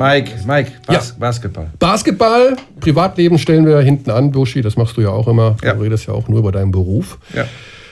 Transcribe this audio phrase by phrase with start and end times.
[0.00, 1.14] Mike, Mike, Bas Ja.
[1.18, 1.66] Basketball.
[1.78, 5.56] Basketball, Privatleben stellen wir hinten an, Buschi, das machst du ja auch immer.
[5.62, 5.74] Ja.
[5.74, 7.18] Du redest ja auch nur über deinen Beruf.
[7.34, 7.44] Ja.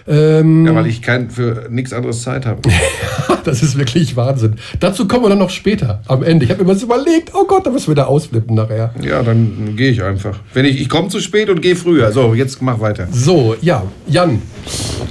[0.08, 2.62] Ähm, ja, weil ich kein, für nichts anderes Zeit habe.
[3.44, 4.56] das ist wirklich Wahnsinn.
[4.80, 6.46] Dazu kommen wir dann noch später, am Ende.
[6.46, 8.94] Ich habe mir was überlegt, oh Gott, da müssen wir da ausflippen nachher.
[9.02, 10.38] Ja, dann gehe ich einfach.
[10.54, 12.10] Wenn ich, ich komme zu spät und gehe früher.
[12.12, 13.06] So, jetzt mach weiter.
[13.10, 14.40] So, ja, Jan,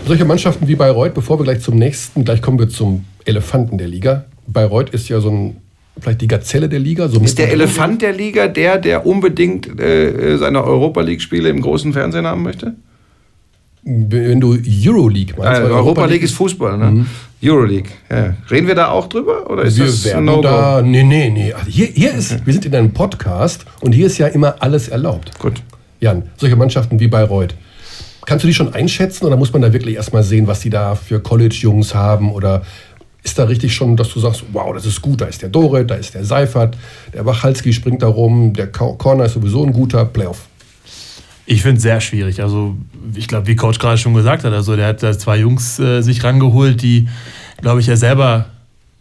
[0.08, 3.88] solche Mannschaften wie Bayreuth, bevor wir gleich zum nächsten, gleich kommen wir zum Elefanten der
[3.88, 4.26] Liga.
[4.48, 5.58] Bayreuth ist ja so ein,
[6.00, 7.08] vielleicht die Gazelle der Liga.
[7.08, 7.52] So Ist der.
[7.52, 12.76] Elefant der Liga der, der unbedingt äh, seine Europa League-Spiele im großen Fernsehen haben möchte?
[13.84, 15.62] Wenn du Euroleague meinst.
[15.62, 17.06] Äh, weil Europa League ist Fußball, ne?
[17.42, 17.92] Euroleague.
[18.10, 18.34] Ja.
[18.50, 19.50] Reden wir da auch drüber?
[19.50, 20.42] Oder ist wir das werden No-Go?
[20.42, 20.82] da.
[20.82, 21.54] Nee, nee, nee.
[21.54, 24.90] Also hier, hier ist, wir sind in einem Podcast und hier ist ja immer alles
[24.90, 25.38] erlaubt.
[25.40, 25.62] Gut.
[26.00, 27.56] Jan, solche Mannschaften wie Bayreuth.
[28.26, 30.96] Kannst du die schon einschätzen oder muss man da wirklich erstmal sehen, was die da
[30.96, 32.34] für College-Jungs haben?
[32.34, 32.64] Oder
[33.28, 35.86] ist da richtig schon, dass du sagst, wow, das ist gut, da ist der Dore,
[35.86, 36.78] da ist der Seifert,
[37.14, 40.48] der Wachalski springt da rum, der Corner ist sowieso ein guter Playoff.
[41.46, 42.42] Ich finde es sehr schwierig.
[42.42, 42.76] Also,
[43.16, 46.02] ich glaube, wie Coach gerade schon gesagt hat, also der hat da zwei Jungs äh,
[46.02, 47.08] sich rangeholt, die,
[47.62, 48.48] glaube ich, er selber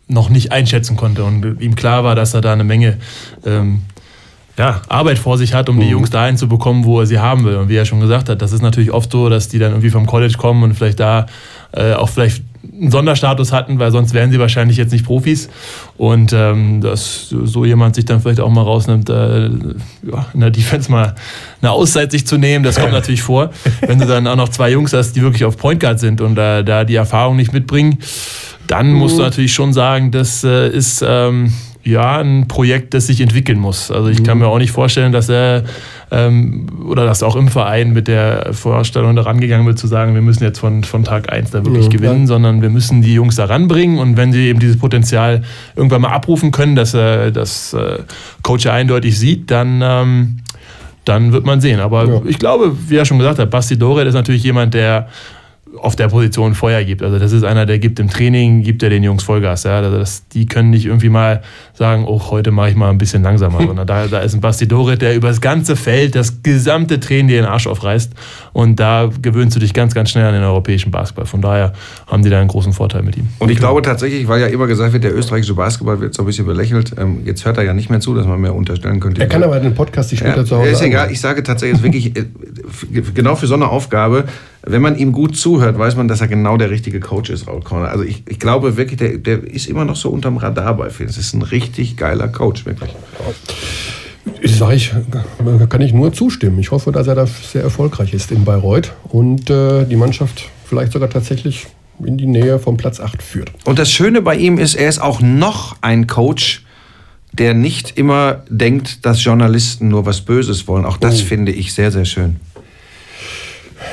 [0.08, 2.98] noch nicht einschätzen konnte und ihm klar war, dass er da eine Menge
[3.44, 3.82] ähm,
[4.56, 7.44] ja, Arbeit vor sich hat, um die Jungs dahin zu bekommen, wo er sie haben
[7.44, 7.56] will.
[7.56, 9.90] Und wie er schon gesagt hat, das ist natürlich oft so, dass die dann irgendwie
[9.90, 11.26] vom College kommen und vielleicht da
[11.72, 15.48] äh, auch vielleicht einen Sonderstatus hatten, weil sonst wären sie wahrscheinlich jetzt nicht Profis.
[15.96, 20.50] Und ähm, dass so jemand sich dann vielleicht auch mal rausnimmt, äh, ja, in der
[20.50, 21.14] Defense mal
[21.60, 23.50] eine Auszeit sich zu nehmen, das kommt natürlich vor.
[23.80, 26.38] Wenn du dann auch noch zwei Jungs hast, die wirklich auf Point Guard sind und
[26.38, 27.98] äh, da die Erfahrung nicht mitbringen,
[28.66, 31.52] dann musst du natürlich schon sagen, das äh, ist ähm,
[31.86, 33.90] ja ein Projekt, das sich entwickeln muss.
[33.90, 35.64] Also ich kann mir auch nicht vorstellen, dass er
[36.10, 40.22] ähm, oder dass auch im Verein mit der Vorstellung da rangegangen wird, zu sagen, wir
[40.22, 41.90] müssen jetzt von, von Tag 1 da wirklich Ja.
[41.90, 45.42] gewinnen, sondern wir müssen die Jungs da ranbringen und wenn sie eben dieses Potenzial
[45.74, 47.98] irgendwann mal abrufen können, dass äh, das äh,
[48.42, 50.36] Coach ja eindeutig sieht, dann ähm,
[51.04, 51.78] dann wird man sehen.
[51.78, 52.20] Aber Ja.
[52.26, 55.06] ich glaube, wie er schon gesagt hat, Basti Doret ist natürlich jemand, der
[55.78, 57.02] auf der Position Feuer gibt.
[57.02, 59.64] Also das ist einer, der gibt im Training, gibt er den Jungs Vollgas.
[59.64, 59.78] Ja?
[59.78, 61.42] Also das, die können nicht irgendwie mal
[61.74, 63.66] sagen, oh, heute mache ich mal ein bisschen langsamer.
[63.66, 67.28] Sondern da, da ist ein Basti Doret, der über das ganze Feld, das gesamte Training
[67.28, 68.12] dir den Arsch aufreißt.
[68.52, 71.26] Und da gewöhnst du dich ganz, ganz schnell an den europäischen Basketball.
[71.26, 71.72] Von daher
[72.06, 73.28] haben die da einen großen Vorteil mit ihm.
[73.38, 76.26] Und ich glaube tatsächlich, weil ja immer gesagt wird, der österreichische Basketball wird so ein
[76.26, 76.92] bisschen belächelt.
[76.98, 79.20] Ähm, jetzt hört er ja nicht mehr zu, dass man mehr unterstellen könnte.
[79.20, 81.78] Er kann aber den Podcast sich später Ja, zu Hause ist egal, ich sage tatsächlich,
[81.78, 84.24] es ist wirklich, äh, genau für so eine Aufgabe,
[84.66, 87.60] wenn man ihm gut zuhört, weiß man, dass er genau der richtige Coach ist, Raul
[87.62, 87.88] Corner.
[87.88, 91.08] Also ich, ich glaube wirklich, der, der ist immer noch so unterm Radar bei vielen.
[91.08, 92.90] Es ist ein richtig geiler Coach, wirklich.
[94.42, 94.92] Ich sage ich,
[95.68, 96.58] kann ich nur zustimmen.
[96.58, 100.92] Ich hoffe, dass er da sehr erfolgreich ist in Bayreuth und äh, die Mannschaft vielleicht
[100.92, 101.66] sogar tatsächlich
[102.04, 103.52] in die Nähe vom Platz 8 führt.
[103.64, 106.64] Und das Schöne bei ihm ist, er ist auch noch ein Coach,
[107.32, 110.84] der nicht immer denkt, dass Journalisten nur was Böses wollen.
[110.84, 111.24] Auch das Oh.
[111.26, 112.36] finde ich sehr, sehr schön.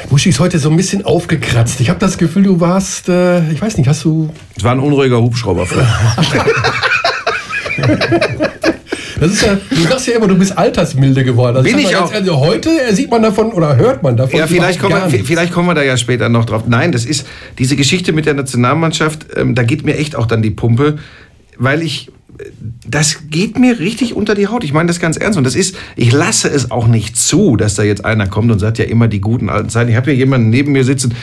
[0.10, 1.80] Buschi ist heute so ein bisschen aufgekratzt.
[1.82, 4.30] Ich habe das Gefühl, du warst, äh, ich weiß nicht, hast du.
[4.56, 5.68] Es war ein unruhiger Hubschrauber.
[9.24, 11.56] Das ist ja, du sagst ja immer, du bist altersmilde geworden.
[11.56, 12.14] Also Bin ich ganz auch.
[12.14, 14.38] ehrlich, heute sieht man davon oder hört man davon.
[14.38, 16.64] Ja, vielleicht kommen, wir, vielleicht kommen wir da ja später noch drauf.
[16.68, 17.26] Nein, das ist
[17.58, 20.98] diese Geschichte mit der Nationalmannschaft, ähm, da geht mir echt auch dann die Pumpe,
[21.58, 22.12] weil ich,
[22.86, 24.64] das geht mir richtig unter die Haut.
[24.64, 25.38] Ich meine das ganz ernst.
[25.38, 28.60] Und das ist, ich lasse es auch nicht zu, dass da jetzt einer kommt und
[28.60, 29.90] sagt ja immer die guten alten Zeiten.
[29.90, 31.14] Ich habe hier jemanden neben mir sitzen,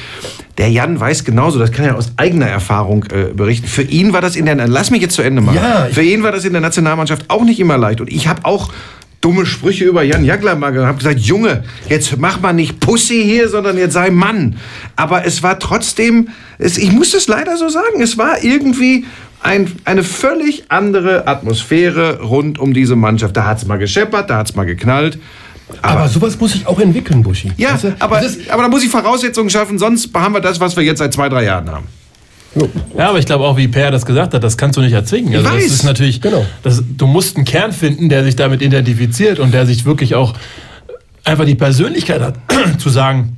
[0.59, 3.67] der Jan weiß genauso, das kann er aus eigener Erfahrung äh, berichten.
[3.67, 5.57] Für ihn war das in der, lass mich jetzt zu Ende machen.
[5.57, 8.01] Ja, ich- Für ihn war das in der Nationalmannschaft auch nicht immer leicht.
[8.01, 8.71] Und ich habe auch
[9.21, 13.49] dumme Sprüche über Jan Jagler mal gehabt, gesagt, Junge, jetzt mach mal nicht Pussy hier,
[13.51, 14.57] sondern jetzt sei Mann.
[14.97, 16.29] Aber es war trotzdem,
[16.59, 19.05] es, ich muss es leider so sagen, es war irgendwie
[19.43, 23.37] ein, eine völlig andere Atmosphäre rund um diese Mannschaft.
[23.37, 25.19] Da hat es mal gescheppert, da hat es mal geknallt.
[25.83, 27.53] Aber sowas muss ich auch entwickeln, Buschi.
[27.57, 28.21] Ja, Weißt du, aber,
[28.51, 31.29] aber da muss ich Voraussetzungen schaffen, sonst haben wir das, was wir jetzt seit zwei,
[31.29, 31.87] drei Jahren haben.
[32.99, 35.35] Ja, aber ich glaube auch, wie Per das gesagt hat, das kannst du nicht erzwingen.
[35.37, 35.65] Also weiß.
[35.65, 36.45] das ist natürlich, Genau.
[36.65, 40.35] das, du musst einen Kern finden, der sich damit identifiziert und der sich wirklich auch
[41.23, 42.35] einfach die Persönlichkeit hat,
[42.79, 43.37] zu sagen,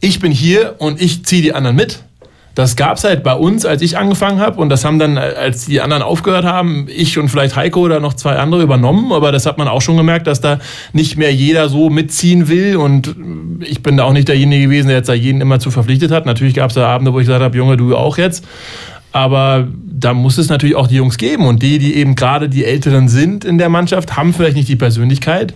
[0.00, 2.02] ich bin hier und ich ziehe die anderen mit.
[2.58, 4.60] Das gab es halt bei uns, als ich angefangen habe.
[4.60, 8.14] Und das haben dann, als die anderen aufgehört haben, ich und vielleicht Heiko oder noch
[8.14, 9.12] zwei andere übernommen.
[9.12, 10.58] Aber das hat man auch schon gemerkt, dass da
[10.92, 12.76] nicht mehr jeder so mitziehen will.
[12.76, 13.14] Und
[13.60, 16.26] ich bin da auch nicht derjenige gewesen, der jetzt da jeden immer zu verpflichtet hat.
[16.26, 18.44] Natürlich gab es da Abende, wo ich gesagt habe, Junge, du auch jetzt.
[19.12, 21.46] Aber da muss es natürlich auch die Jungs geben.
[21.46, 24.74] Und die, die eben gerade die Älteren sind in der Mannschaft, haben vielleicht nicht die
[24.74, 25.54] Persönlichkeit.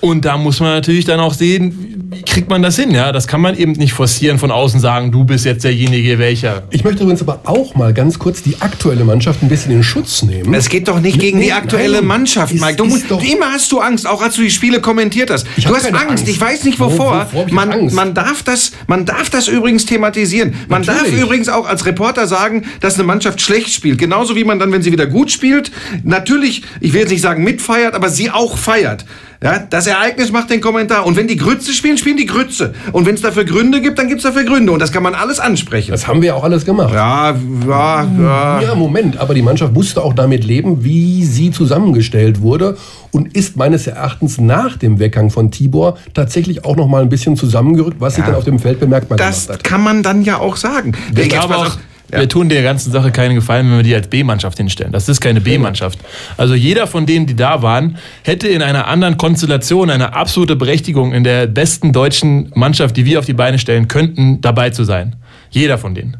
[0.00, 2.92] Und da muss man natürlich dann auch sehen, wie kriegt man das hin?
[2.92, 6.62] Ja, das kann man eben nicht forcieren von außen sagen, du bist jetzt derjenige, welcher.
[6.70, 10.22] Ich möchte übrigens aber auch mal ganz kurz die aktuelle Mannschaft ein bisschen in Schutz
[10.22, 10.54] nehmen.
[10.54, 12.06] Es geht doch nicht gegen Nee, die aktuelle nein.
[12.06, 12.76] Mannschaft, Ist- Mike.
[12.76, 15.46] Du, musst- doch- immer hast du Angst, auch als du die Spiele kommentiert hast.
[15.56, 16.10] Ich du hast keine Angst.
[16.10, 16.28] Angst.
[16.28, 17.26] Ich weiß nicht Wo- wovor.
[17.26, 20.54] wovor hab ich man, man darf das, man darf das übrigens thematisieren.
[20.68, 21.22] Man darf Natürlich.
[21.24, 23.98] übrigens auch als Reporter sagen, dass eine Mannschaft schlecht spielt.
[23.98, 25.72] Genauso wie man dann, wenn sie wieder gut spielt,
[26.04, 29.04] natürlich, ich will jetzt nicht sagen mitfeiert, aber sie auch feiert.
[29.40, 31.06] Ja, das Ereignis macht den Kommentar.
[31.06, 32.74] Und wenn die Grütze spielen, spielen die Grütze.
[32.90, 34.72] Und wenn es dafür Gründe gibt, dann gibt es dafür Gründe.
[34.72, 35.92] Und das kann man alles ansprechen.
[35.92, 36.92] Das haben wir auch alles gemacht.
[36.92, 37.36] ja,
[37.68, 38.60] ja, ja.
[38.60, 42.76] Ja, Moment, aber die Mannschaft musste auch damit leben, wie sie zusammengestellt wurde
[43.12, 47.36] und ist meines Erachtens nach dem Weggang von Tibor tatsächlich auch noch mal ein bisschen
[47.36, 49.64] zusammengerückt, was sich dann auf dem Feld bemerkbar Das gemacht hat.
[49.64, 50.94] kann man dann ja auch sagen.
[51.12, 51.78] Ich Jetzt glaube pass auch, auf.
[52.10, 52.20] Ja.
[52.20, 54.92] wir tun der ganzen Sache keinen Gefallen, wenn wir die als B-Mannschaft hinstellen.
[54.92, 55.98] Das ist keine B-Mannschaft.
[56.36, 61.12] Also jeder von denen, die da waren, hätte in einer anderen Konstellation eine absolute Berechtigung
[61.12, 65.16] in der besten deutschen Mannschaft, die wir auf die Beine stellen könnten, dabei zu sein.
[65.50, 66.16] Jeder von denen.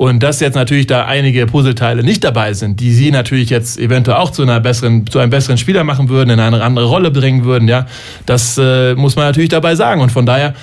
[0.00, 4.16] Und dass jetzt natürlich da einige Puzzleteile nicht dabei sind, die sie natürlich jetzt eventuell
[4.16, 7.44] auch zu einer besseren, zu einem besseren Spieler machen würden, in eine andere Rolle bringen
[7.44, 7.86] würden, ja,
[8.24, 10.00] das äh, muss man natürlich dabei sagen.
[10.00, 10.54] Und von daher,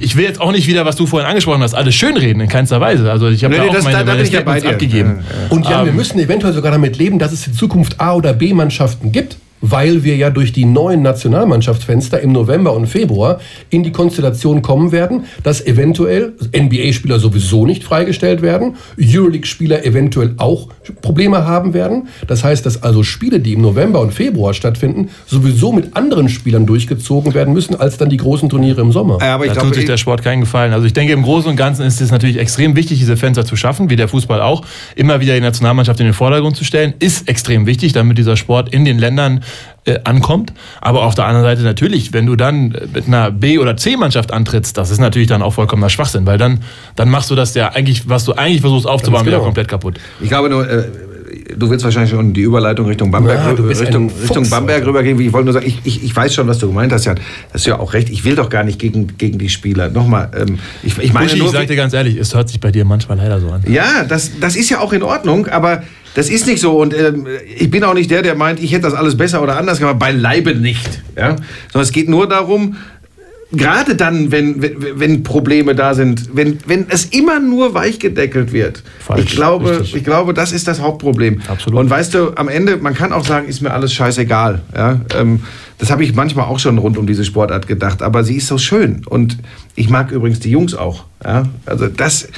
[0.00, 2.80] ich will jetzt auch nicht wieder, was du vorhin angesprochen hast, alles schönreden, in keinster
[2.80, 3.10] Weise.
[3.10, 4.58] Also ich habe Nee, da nee, auch das- meine, da- da meine ich ja bei
[4.58, 4.70] Statements dir.
[5.04, 5.24] abgegeben.
[5.50, 8.32] Und ja, wir Ähm, müssen eventuell sogar damit leben, dass es in Zukunft A- oder
[8.32, 13.40] B-Mannschaften gibt, weil wir ja durch die neuen Nationalmannschaftsfenster im November und Februar
[13.70, 20.68] in die Konstellation kommen werden, dass eventuell NBA-Spieler sowieso nicht freigestellt werden, Euroleague-Spieler eventuell auch
[21.00, 22.08] Probleme haben werden.
[22.26, 26.66] Das heißt, dass also Spiele, die im November und Februar stattfinden, sowieso mit anderen Spielern
[26.66, 29.16] durchgezogen werden müssen, als dann die großen Turniere im Sommer.
[29.22, 30.74] Ja, aber ich da glaube, tut sich der Sport keinen Gefallen.
[30.74, 33.56] Also ich denke, im Großen und Ganzen ist es natürlich extrem wichtig, diese Fenster zu
[33.56, 34.62] schaffen, wie der Fußball auch.
[34.94, 38.68] Immer wieder die Nationalmannschaft in den Vordergrund zu stellen, ist extrem wichtig, damit dieser Sport
[38.68, 39.40] in den Ländern
[39.84, 40.52] äh, ankommt.
[40.80, 44.32] Aber auf der anderen Seite natürlich, wenn du dann äh, mit einer B- oder C-Mannschaft
[44.32, 46.60] antrittst, das ist natürlich dann auch vollkommener Schwachsinn, weil dann,
[46.96, 49.44] dann machst du das ja eigentlich, was du eigentlich versuchst aufzubauen, wieder genau.
[49.44, 50.00] komplett kaputt.
[50.20, 50.84] ich glaube nur, äh,
[51.56, 55.20] du willst wahrscheinlich schon die Überleitung Richtung Bamberg, bist Richtung, Fuchs, Richtung Bamberg rübergehen.
[55.20, 57.18] Ich wollte nur sagen, ich, ich, ich weiß schon, was du gemeint hast, Jan.
[57.52, 58.10] Das ist ja auch recht.
[58.10, 59.90] Ich will doch gar nicht gegen, gegen die Spieler.
[59.90, 62.60] Nochmal, ähm, ich, ich meine Buschi, nur, ich sag dir ganz ehrlich, es hört sich
[62.60, 63.62] bei dir manchmal leider so an.
[63.68, 65.82] Ja, das, das ist ja auch in Ordnung, aber
[66.14, 66.80] das ist nicht so.
[66.80, 67.26] Und ähm,
[67.56, 69.98] ich bin auch nicht der, der meint, ich hätte das alles besser oder anders gemacht.
[69.98, 71.02] Beileibe nicht.
[71.16, 71.36] Ja?
[71.72, 72.76] Sondern es geht nur darum,
[73.52, 74.56] gerade dann, wenn,
[74.98, 78.82] wenn, Probleme da sind, wenn, wenn es immer nur weichgedeckelt wird.
[79.00, 79.96] Falsch, ich, glaube, richtig.
[79.96, 81.40] ich glaube, das ist das Hauptproblem.
[81.48, 81.80] Absolut.
[81.80, 84.62] Und weißt du, am Ende, man kann auch sagen, ist mir alles scheißegal.
[84.74, 85.00] Ja?
[85.18, 85.40] Ähm,
[85.78, 88.58] das habe ich manchmal auch schon rund um diese Sportart gedacht, aber sie ist so
[88.58, 89.02] schön.
[89.06, 89.38] Und
[89.74, 91.04] ich mag übrigens die Jungs auch.
[91.24, 91.48] Ja?
[91.66, 92.28] Also das,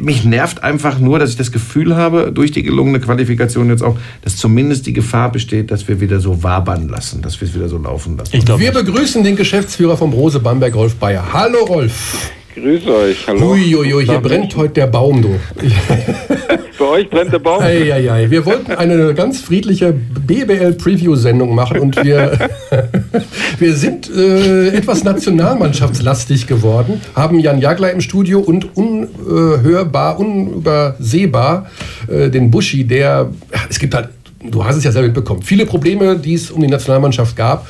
[0.00, 3.96] mich nervt einfach nur, dass ich das Gefühl habe, durch die gelungene Qualifikation jetzt auch,
[4.22, 7.68] dass zumindest die Gefahr besteht, dass wir wieder so wabern lassen, dass wir es wieder
[7.68, 8.36] so laufen lassen.
[8.36, 11.24] Ich glaube, Wir begrüßen den Geschäftsführer vom Brose Bamberg, Rolf Bayer.
[11.32, 12.30] Hallo Rolf.
[12.54, 13.52] Grüß euch, hallo.
[13.52, 15.38] Uiuiui, hier brennt heute der Baum, du.
[16.78, 17.62] Bei euch brennt der Baum.
[17.62, 22.50] Eieiei, wir wollten eine ganz friedliche BBL-Preview-Sendung machen und wir,
[23.58, 31.70] wir sind äh, etwas nationalmannschaftslastig geworden, haben Jan Jagler im Studio und unhörbar, unübersehbar
[32.08, 33.30] äh, den Buschi, der,
[33.70, 34.10] es gibt halt,
[34.42, 37.66] du hast es ja selber mitbekommen, viele Probleme, die es um die Nationalmannschaft gab.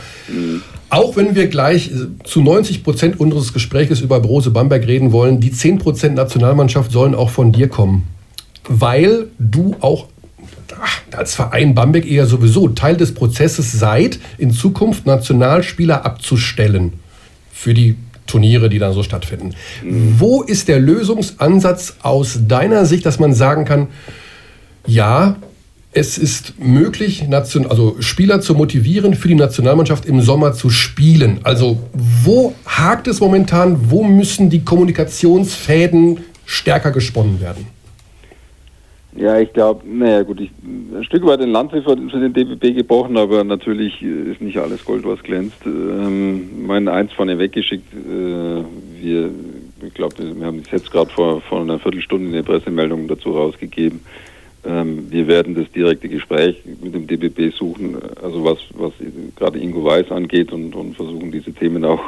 [0.88, 5.40] Auch wenn wir gleich äh, zu 90 Prozent unseres Gespräches über Brose Bamberg reden wollen,
[5.40, 8.15] die 10 Prozent Nationalmannschaft sollen auch von dir kommen.
[8.68, 10.06] Weil du auch
[11.12, 16.94] als Verein Bamberg eher sowieso Teil des Prozesses seid, in Zukunft Nationalspieler abzustellen
[17.52, 17.96] für die
[18.26, 19.54] Turniere, die dann so stattfinden.
[19.85, 23.88] Wo ist der Lösungsansatz aus deiner Sicht, dass man sagen kann,
[24.87, 25.37] ja,
[25.92, 31.40] es ist möglich, also Spieler zu motivieren, für die Nationalmannschaft im Sommer zu spielen.
[31.42, 33.90] Also wo hakt es momentan?
[33.90, 37.66] Wo müssen die Kommunikationsfäden stärker gesponnen werden?
[39.16, 43.16] Ja, ich glaube, naja gut, ich, ein Stück weit den für, für den DBB gebrochen,
[43.16, 45.64] aber natürlich äh, ist nicht alles Gold, was glänzt.
[45.64, 48.64] Ähm, mein eins vorne weggeschickt, äh,
[49.02, 49.30] wir,
[49.87, 54.00] ich glaube, wir haben es jetzt gerade vor, vor einer Viertelstunde eine Pressemeldung dazu rausgegeben.
[54.68, 58.92] Ähm, wir werden das direkte Gespräch mit dem DBB suchen, also was, was
[59.37, 62.00] gerade Ingo Weiß angeht und, und versuchen diese Themen auch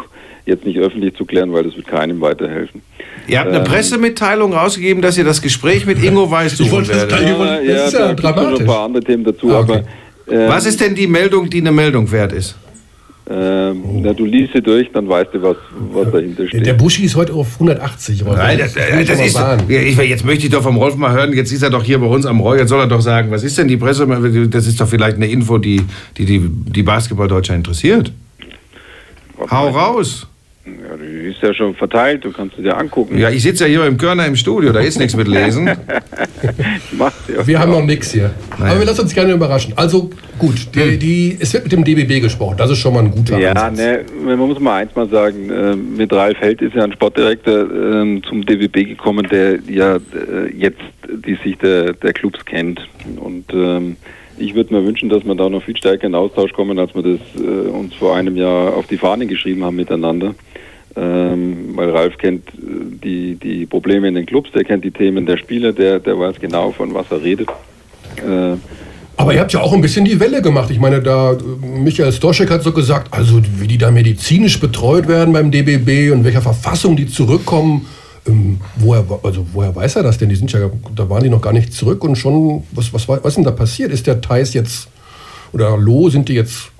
[0.46, 2.80] jetzt nicht öffentlich zu klären, weil das wird keinem weiterhelfen.
[3.28, 6.88] Ihr habt eine Ähm, Pressemitteilung rausgegeben, dass ihr das Gespräch mit Ingo Weiß suchen das
[6.88, 7.12] werdet.
[7.12, 7.20] Das
[7.86, 8.60] ist ja da gibt's noch dramatisch.
[8.60, 9.82] ein paar andere Themen dazu, Ah, okay.
[10.26, 12.56] aber ähm, Was ist denn die Meldung, die eine Meldung wert ist?
[13.30, 15.56] Ähm, na, du liest sie durch, dann weißt du, was,
[15.92, 16.64] was dahinter steht.
[16.64, 18.24] Der Buschi ist heute auf 180.
[18.24, 18.36] Rolf.
[18.36, 21.12] Nein, das, will ich das mal ist, ich, jetzt möchte ich doch vom Rolf mal
[21.12, 23.30] hören, jetzt ist er doch hier bei uns am Roy, jetzt soll er doch sagen,
[23.30, 24.06] was ist denn die Presse,
[24.50, 25.82] das ist doch vielleicht eine Info, die
[26.16, 28.12] die, die, die Basketball-Deutscher interessiert.
[29.36, 30.26] Was Hau meinst du?
[30.88, 33.18] Ja, die ist ja schon verteilt, du kannst sie dir angucken.
[33.18, 35.70] Ja, ich sitze ja hier im Körner im Studio, da ist nichts mit Lesen.
[36.92, 37.46] Mach's ja.
[37.46, 38.30] Wir haben noch nichts hier.
[38.58, 38.72] Naja.
[38.72, 39.72] Aber wir lassen uns gerne überraschen.
[39.76, 42.56] Also gut, die, die, es wird mit dem DBB gesprochen.
[42.56, 43.76] Das ist schon mal ein guter Ja, Ansatz.
[43.78, 47.70] ne, man muss mal eins mal sagen, äh, mit Ralf Held ist ja ein Sportdirektor
[47.70, 50.00] ähm, zum DWB gekommen, der ja äh,
[50.56, 50.80] jetzt
[51.26, 52.86] die Sicht der, der Clubs kennt.
[53.16, 53.96] Und ähm,
[54.38, 57.02] ich würde mir wünschen, dass wir da noch viel stärker in Austausch kommen, als wir
[57.02, 60.34] das äh, uns vor einem Jahr auf die Fahne geschrieben haben miteinander.
[60.96, 62.52] Ähm, weil Ralf kennt äh,
[63.02, 66.40] die, die Probleme in den Clubs, der kennt die Themen der Spieler, der, der weiß
[66.40, 67.48] genau, von was er redet.
[68.16, 68.56] Äh,
[69.16, 70.70] Aber ihr habt ja auch ein bisschen die Welle gemacht.
[70.70, 75.06] Ich meine, da äh, Michael Stoschek hat so gesagt, also wie die da medizinisch betreut
[75.08, 77.86] werden beim DBB und welcher Verfassung die zurückkommen.
[78.28, 80.28] Ähm, woher, also woher weiß er das denn?
[80.28, 83.24] Die sind ja, da waren die noch gar nicht zurück und schon, was, was, was
[83.24, 83.90] ist denn da passiert?
[83.92, 84.88] Ist der Thais jetzt
[85.52, 86.70] oder Lo, sind die jetzt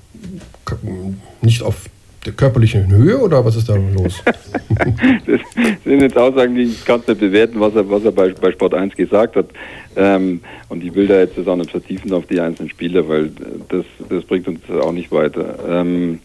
[1.41, 1.87] nicht auf
[2.27, 4.23] der körperlichen Höhe oder was ist da los?
[5.27, 5.41] das
[5.85, 8.75] sind jetzt Aussagen, die ich kann nicht bewerten, was er, was er bei, bei Sport
[8.75, 9.47] 1 gesagt hat.
[9.97, 13.31] Ähm, und ich will da jetzt das auch nicht vertiefen auf die einzelnen Spieler, weil
[13.69, 15.59] das, das bringt uns auch nicht weiter.
[15.69, 16.21] Ähm,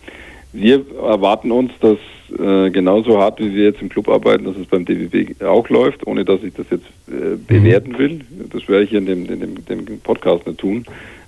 [0.52, 1.98] wir erwarten uns, dass
[2.40, 6.06] äh, genauso hart wie wir jetzt im Club arbeiten, dass es beim DWB auch läuft,
[6.08, 8.22] ohne dass ich das jetzt äh, bewerten will.
[8.52, 10.86] Das werde ich hier in dem, in dem, dem Podcast nicht tun,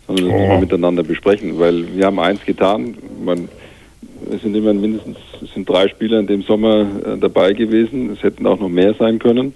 [0.07, 2.95] sondern das müssen wir miteinander besprechen, weil wir haben eins getan.
[3.23, 3.49] Man,
[4.31, 8.11] es sind immer mindestens es sind drei Spieler in dem Sommer äh, dabei gewesen.
[8.11, 9.53] Es hätten auch noch mehr sein können.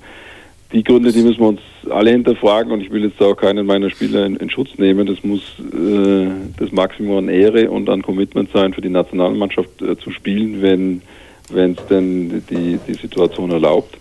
[0.71, 3.89] Die Gründe, die müssen wir uns alle hinterfragen und ich will jetzt auch keinen meiner
[3.89, 5.07] Spieler in, in Schutz nehmen.
[5.07, 6.27] Das muss äh,
[6.57, 11.01] das Maximum an Ehre und an Commitment sein, für die Nationalmannschaft äh, zu spielen, wenn
[11.49, 13.97] wenn es denn die, die Situation erlaubt.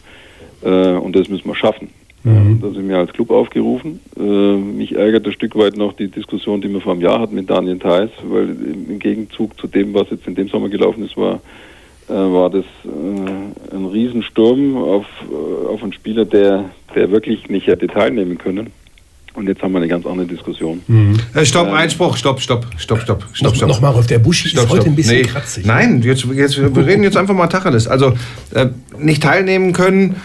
[0.63, 1.91] Äh, und das müssen wir schaffen.
[2.25, 2.61] Mhm.
[2.61, 4.01] Da sind wir als Club aufgerufen.
[4.19, 7.35] Äh, mich ärgert ein Stück weit noch die Diskussion, die wir vor einem Jahr hatten
[7.35, 11.17] mit Daniel Theiss, weil im, Gegenzug zu dem, was jetzt in dem Sommer gelaufen ist,
[11.17, 11.41] war,
[12.09, 17.69] äh, war das äh, ein Riesensturm auf, äh, auf einen Spieler, der, der wirklich nicht
[17.69, 18.73] hätte teilnehmen können.
[19.39, 20.81] Und jetzt haben wir eine ganz andere Diskussion.
[21.33, 23.69] Äh, stopp, Einspruch, stopp, stopp, stopp, stopp, stopp, Noch, stopp.
[23.69, 24.93] Nochmal, Rolf, der Buschi Stopp, ist heute stopp.
[24.93, 25.23] ein bisschen Nee.
[25.23, 25.65] kratzig.
[25.65, 27.87] Nein, jetzt, jetzt, wir reden jetzt einfach mal Tacheles.
[27.87, 28.15] Also
[28.53, 28.67] äh,
[28.99, 30.17] nicht teilnehmen können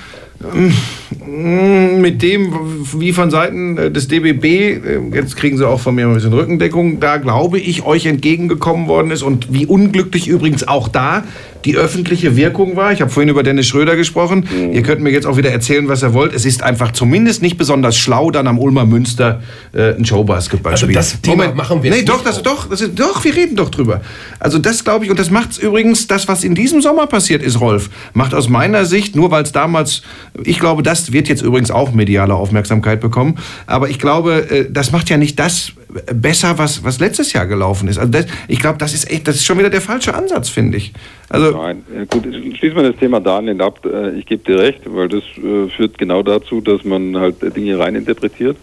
[0.52, 2.54] ähm, mit dem,
[2.98, 6.34] wie von Seiten äh, des DBB, äh, jetzt kriegen sie auch von mir ein bisschen
[6.34, 11.24] Rückendeckung, da glaube ich, euch entgegengekommen worden ist und wie unglücklich übrigens auch da
[11.66, 12.92] die öffentliche Wirkung war.
[12.92, 14.48] Ich habe vorhin über Dennis Schröder gesprochen.
[14.72, 16.34] Ihr könnt mir jetzt auch wieder erzählen, was ihr wollt.
[16.34, 19.42] Es ist einfach zumindest nicht besonders schlau, dann am Ulmer Münster
[19.74, 20.96] äh, ein Showbasketballspiel.
[20.98, 23.36] Also das Thema machen wir Nee, jetzt doch, nicht das, doch, das ist, doch, wir
[23.36, 24.02] reden doch drüber.
[24.40, 27.60] Also das glaube ich, und das macht übrigens, das, was in diesem Sommer passiert ist,
[27.60, 30.02] Rolf, macht aus meiner Sicht, nur weil es damals,
[30.44, 34.92] ich glaube, das wird jetzt übrigens auch mediale Aufmerksamkeit bekommen, aber ich glaube, äh, das
[34.92, 35.74] macht ja nicht das
[36.14, 37.98] besser, was, was letztes Jahr gelaufen ist.
[37.98, 40.78] Also das, ich glaube, das ist echt, das ist schon wieder der falsche Ansatz, finde
[40.78, 40.94] ich.
[41.30, 43.86] Also, Nein, äh, gut, schließen wir das Thema Darlehen ab.
[43.86, 47.78] Äh, Ich gebe dir recht, weil das äh, führt genau dazu, dass man halt Dinge
[47.80, 48.58] reininterpretiert.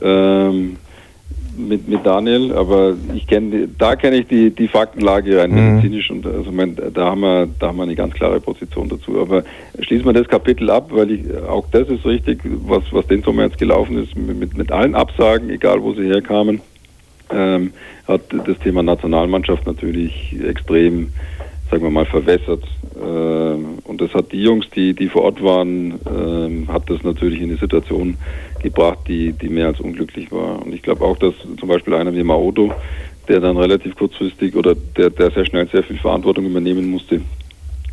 [0.00, 0.76] Ähm,
[1.56, 6.26] mit, mit Daniel, aber ich kenne da kenne ich die, die Faktenlage rein medizinisch und
[6.26, 9.20] also mein, da haben wir da haben wir eine ganz klare Position dazu.
[9.20, 9.44] Aber
[9.80, 13.44] schließen wir das Kapitel ab, weil ich auch das ist richtig, was was den Sommer
[13.44, 16.60] jetzt gelaufen ist, mit, mit allen Absagen, egal wo sie herkamen,
[17.30, 17.72] ähm,
[18.08, 21.12] hat das Thema Nationalmannschaft natürlich extrem,
[21.72, 22.62] sagen wir mal, verwässert.
[23.02, 27.40] Ähm, und das hat die Jungs, die, die vor Ort waren, ähm, hat das natürlich
[27.40, 28.18] in eine Situation
[28.62, 30.62] gebracht, die, die mehr als unglücklich war.
[30.62, 32.74] Und ich glaube auch, dass zum Beispiel einer wie Maodo,
[33.26, 37.22] der dann relativ kurzfristig oder der, der sehr schnell sehr viel Verantwortung übernehmen musste,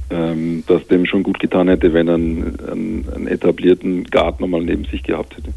[0.10, 4.62] ähm, dass dem schon gut getan hätte, wenn er einen, einen, einen etablierten Guard nochmal
[4.62, 5.54] neben sich gehabt hätte.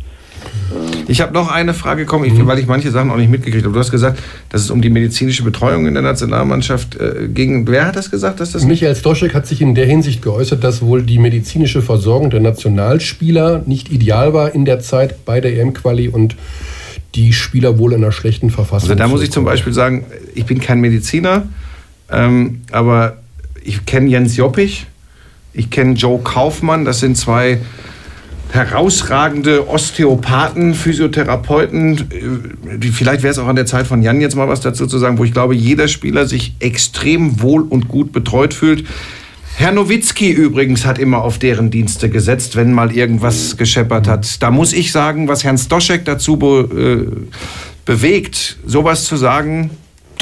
[1.08, 3.74] Ich habe noch eine Frage, komm, ich, weil ich manche Sachen auch nicht mitgekriegt habe.
[3.74, 4.18] Du hast gesagt,
[4.48, 7.66] dass es um die medizinische Betreuung in der Nationalmannschaft äh, ging.
[7.66, 8.64] Wer hat das gesagt, dass das?
[8.64, 13.62] Michael Stoschek hat sich in der Hinsicht geäußert, dass wohl die medizinische Versorgung der Nationalspieler
[13.66, 16.36] nicht ideal war in der Zeit bei der EM-Quali und
[17.14, 18.88] die Spieler wohl in einer schlechten Verfassung.
[18.88, 19.44] Also da muss ich zum.
[19.44, 21.42] Beispiel sagen, ich bin kein Mediziner,
[22.10, 23.18] ähm, aber
[23.64, 24.86] ich kenne Jens Joppich,
[25.52, 27.58] ich kenne Joe Kaufmann, das sind zwei
[28.52, 31.98] herausragende Osteopathen, Physiotherapeuten.
[32.10, 34.98] äh, Vielleicht wäre es auch an der Zeit von Jan jetzt mal was dazu zu
[34.98, 38.84] sagen, wo ich glaube, jeder Spieler sich extrem wohl und gut betreut fühlt.
[39.56, 44.42] Herr Nowitzki übrigens hat immer auf deren Dienste gesetzt, wenn mal irgendwas gescheppert hat.
[44.42, 47.36] Da muss ich sagen, was Herrn Stoschek dazu be, äh,
[47.86, 49.70] bewegt, sowas zu sagen,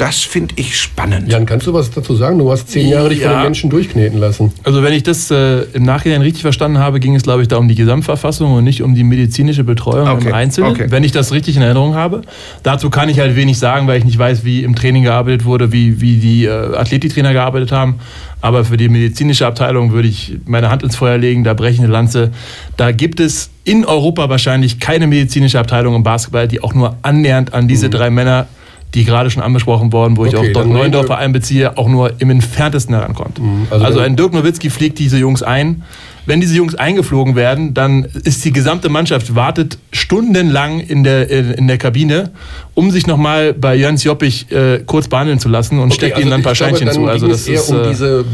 [0.01, 1.31] das finde ich spannend.
[1.31, 2.39] Jan, kannst du was dazu sagen?
[2.39, 3.27] Du hast zehn Jahre dich Ja.
[3.29, 4.51] von den Menschen durchkneten lassen.
[4.63, 7.57] Also wenn ich das äh, im Nachhinein richtig verstanden habe, ging es, glaube ich, da
[7.57, 10.87] um die Gesamtverfassung und nicht um die medizinische Betreuung Okay, im Einzelnen, okay.
[10.89, 12.23] wenn ich das richtig in Erinnerung habe.
[12.63, 15.71] Dazu kann ich halt wenig sagen, weil ich nicht weiß, wie im Training gearbeitet wurde,
[15.71, 17.99] wie, wie die äh, Athletiktrainer gearbeitet haben.
[18.41, 21.79] Aber für die medizinische Abteilung würde ich meine Hand ins Feuer legen, da breche ich
[21.79, 22.31] eine Lanze.
[22.75, 27.53] Da gibt es in Europa wahrscheinlich keine medizinische Abteilung im Basketball, die auch nur annähernd
[27.53, 28.47] an diese drei Männer,
[28.93, 30.37] die gerade schon angesprochen wurden, wo ich Mhm.
[30.39, 33.39] Okay, auch Doc dann reden Neuendorfer einbeziehe, auch nur im entferntesten herankommt.
[33.69, 35.83] also also dann- ein Dirk Nowitzki fliegt diese Jungs ein.
[36.27, 41.67] Wenn diese Jungs eingeflogen werden, dann ist die gesamte Mannschaft wartet stundenlang in der, in
[41.67, 42.29] der Kabine,
[42.73, 46.39] um sich nochmal bei Jens Joppich äh, kurz behandeln zu lassen und steckt ihnen dann
[46.39, 47.11] ein paar also ich Scheinchen glaube, zu.
[47.11, 48.25] Also ging das es eher ist, um äh, diese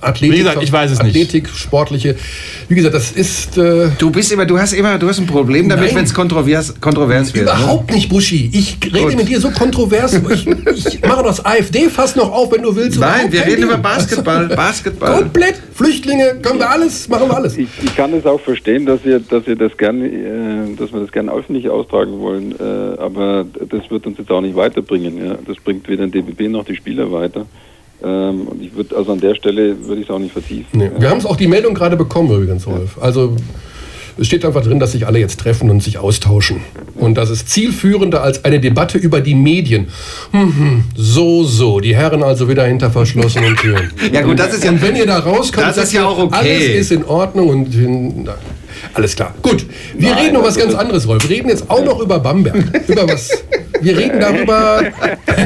[0.00, 1.10] Athletik, Wie gesagt, ich weiß es nicht.
[1.10, 2.16] Athletik, sportliche.
[2.68, 5.68] Wie gesagt, das ist äh, Du bist immer, du hast immer, du hast ein Problem
[5.68, 7.46] damit, wenn es kontrovers, kontrovers wird.
[7.46, 7.52] Ne?
[7.52, 8.50] überhaupt nicht, Buschi.
[8.52, 9.16] Ich rede Gut.
[9.16, 10.14] mit dir so kontrovers.
[10.14, 10.46] Ich,
[10.86, 12.98] ich mache das AfD-Fass noch auf, wenn du willst.
[12.98, 13.64] Nein, wir reden Ding.
[13.64, 14.48] über Basketball.
[14.48, 15.22] Basketball.
[15.22, 15.56] Komplett.
[15.76, 17.58] Flüchtlinge, können wir alles, machen wir alles.
[17.58, 21.00] Ich, ich kann es auch verstehen, dass ihr, dass ihr das gerne, äh, dass wir
[21.00, 25.24] das gerne öffentlich austragen wollen, äh, aber das wird uns jetzt auch nicht weiterbringen.
[25.24, 25.38] Ja?
[25.46, 27.46] Das bringt weder den DBB noch die Spieler weiter.
[28.02, 30.66] Ähm, und ich würde, also an der Stelle würde ich es auch nicht vertiefen.
[30.72, 32.98] Nee, wir haben es auch die Meldung gerade bekommen übrigens, Rolf.
[33.00, 33.36] Also
[34.18, 36.62] es steht einfach drin, dass sich alle jetzt treffen und sich austauschen.
[36.94, 39.88] Und das ist zielführender als eine Debatte über die Medien.
[40.30, 41.80] Hm, hm, so, so.
[41.80, 43.90] Die Herren also wieder hinter verschlossenen Türen.
[44.12, 46.34] Ja gut, das ist ja Und wenn ihr da rauskommt, Das ist ja auch okay.
[46.34, 48.36] Alles ist in Ordnung und na,
[48.96, 49.34] alles klar.
[49.42, 49.66] Gut,
[49.98, 51.22] wir Nein, reden noch was also ganz anderes, Rolf.
[51.28, 52.56] Wir reden jetzt auch noch über Bamberg.
[52.88, 53.30] über was?
[53.82, 54.82] Wir reden darüber.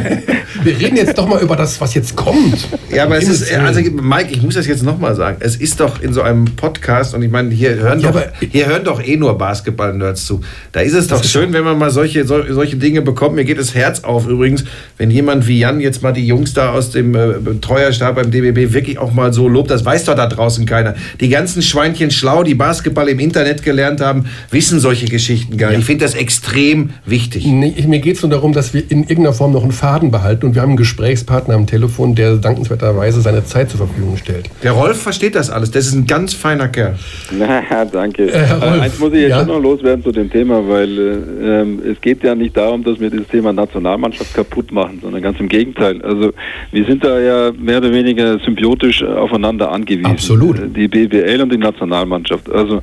[0.62, 2.68] wir reden jetzt doch mal über das, was jetzt kommt.
[2.94, 5.38] Ja, aber es ist, also Mike, ich muss das jetzt nochmal sagen.
[5.40, 8.66] Es ist doch in so einem Podcast, und ich meine, hier hören, Ja, doch, hier
[8.66, 10.40] hören doch eh nur Basketball-Nerds zu.
[10.72, 13.34] Da ist es doch ist schön, wenn man mal solche, sol- solche Dinge bekommt.
[13.34, 14.64] Mir geht das Herz auf übrigens,
[14.96, 18.72] wenn jemand wie Jan jetzt mal die Jungs da aus dem äh, Betreuerstab beim DBB
[18.72, 19.70] wirklich auch mal so lobt.
[19.70, 20.94] Das weiß doch da draußen keiner.
[21.20, 25.80] Die ganzen Schweinchen schlau, die Basketball im Internet gelernt haben, wissen solche Geschichten gar nicht.
[25.80, 27.46] Ich finde das extrem wichtig.
[27.46, 30.46] Nee, mir geht es nur darum, dass wir in irgendeiner Form noch einen Faden behalten
[30.46, 34.50] und wir haben einen Gesprächspartner am Telefon, der dankenswerterweise seine Zeit zur Verfügung stellt.
[34.62, 35.70] Der Rolf versteht das alles.
[35.70, 36.98] Das ist ein ganz feiner Kerl.
[37.30, 38.30] Na, danke.
[38.30, 39.38] Äh, Rolf, Eins muss ich jetzt ja?
[39.38, 42.98] schon noch loswerden zu dem Thema, weil äh, ähm, es geht ja nicht darum, dass
[43.00, 46.00] wir das Thema Nationalmannschaft kaputt machen, sondern ganz im Gegenteil.
[46.02, 46.32] Also
[46.72, 50.10] wir sind da ja mehr oder weniger symbiotisch aufeinander angewiesen.
[50.10, 50.58] Absolut.
[50.58, 52.50] Äh, Die BBL und die Nationalmannschaft.
[52.50, 52.80] Also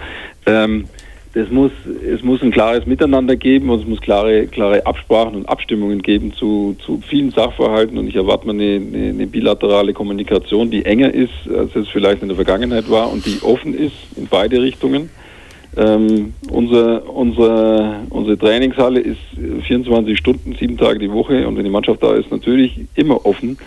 [0.47, 0.85] ähm,
[1.33, 1.71] es muss,
[2.03, 6.33] es muss ein klares Miteinander geben und es muss klare, klare Absprachen und Abstimmungen geben
[6.33, 11.13] zu, zu vielen Sachverhalten und ich erwarte mal eine, eine, eine bilaterale Kommunikation, die enger
[11.13, 15.09] ist, als es vielleicht in der Vergangenheit war und die offen ist in beide Richtungen.
[15.75, 19.19] Ähm, unser, unser, unsere Trainingshalle ist
[19.67, 23.57] 24 Stunden, sieben Tage die Woche und wenn die Mannschaft da ist, natürlich immer offen.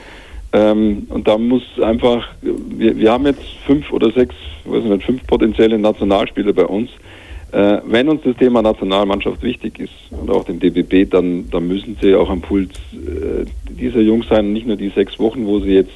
[0.53, 4.35] Ähm, und da muss einfach, wir, wir haben jetzt fünf oder sechs,
[4.65, 6.91] weiß ich nicht, fünf potenzielle Nationalspieler bei uns.
[7.53, 11.97] Äh, wenn uns das Thema Nationalmannschaft wichtig ist und auch dem DBB, dann, dann müssen
[12.01, 15.75] sie auch am Puls äh, dieser Jungs sein, nicht nur die sechs Wochen, wo sie
[15.75, 15.93] jetzt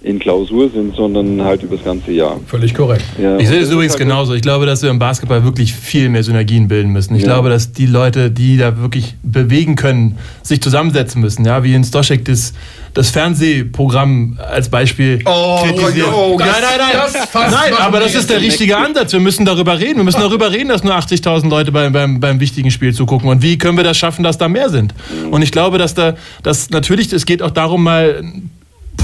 [0.00, 2.38] in Klausur sind, sondern halt über das ganze Jahr.
[2.46, 3.02] Völlig korrekt.
[3.20, 4.32] Ja, Ich sehe das ist übrigens halt- genauso.
[4.34, 7.16] Ich glaube, dass wir im Basketball wirklich viel mehr Synergien bilden müssen.
[7.16, 7.32] Ich Ja.
[7.34, 11.44] glaube, dass die Leute, die da wirklich bewegen können, sich zusammensetzen müssen.
[11.44, 12.52] Ja, wie in Stoschek das,
[12.94, 16.06] das Fernsehprogramm als Beispiel Oh, kritisiert.
[16.14, 16.92] oh, nein, das- nein, nein.
[17.12, 19.12] das fast nein, aber das ist der richtige Ansatz.
[19.12, 19.96] Wir müssen darüber reden.
[19.96, 23.28] Wir müssen darüber reden, dass nur 80.000 Leute beim, beim, beim wichtigen Spiel zugucken.
[23.28, 24.94] Und wie können wir das schaffen, dass da mehr sind?
[25.30, 28.22] Und ich glaube, dass da, dass natürlich, es geht auch darum, mal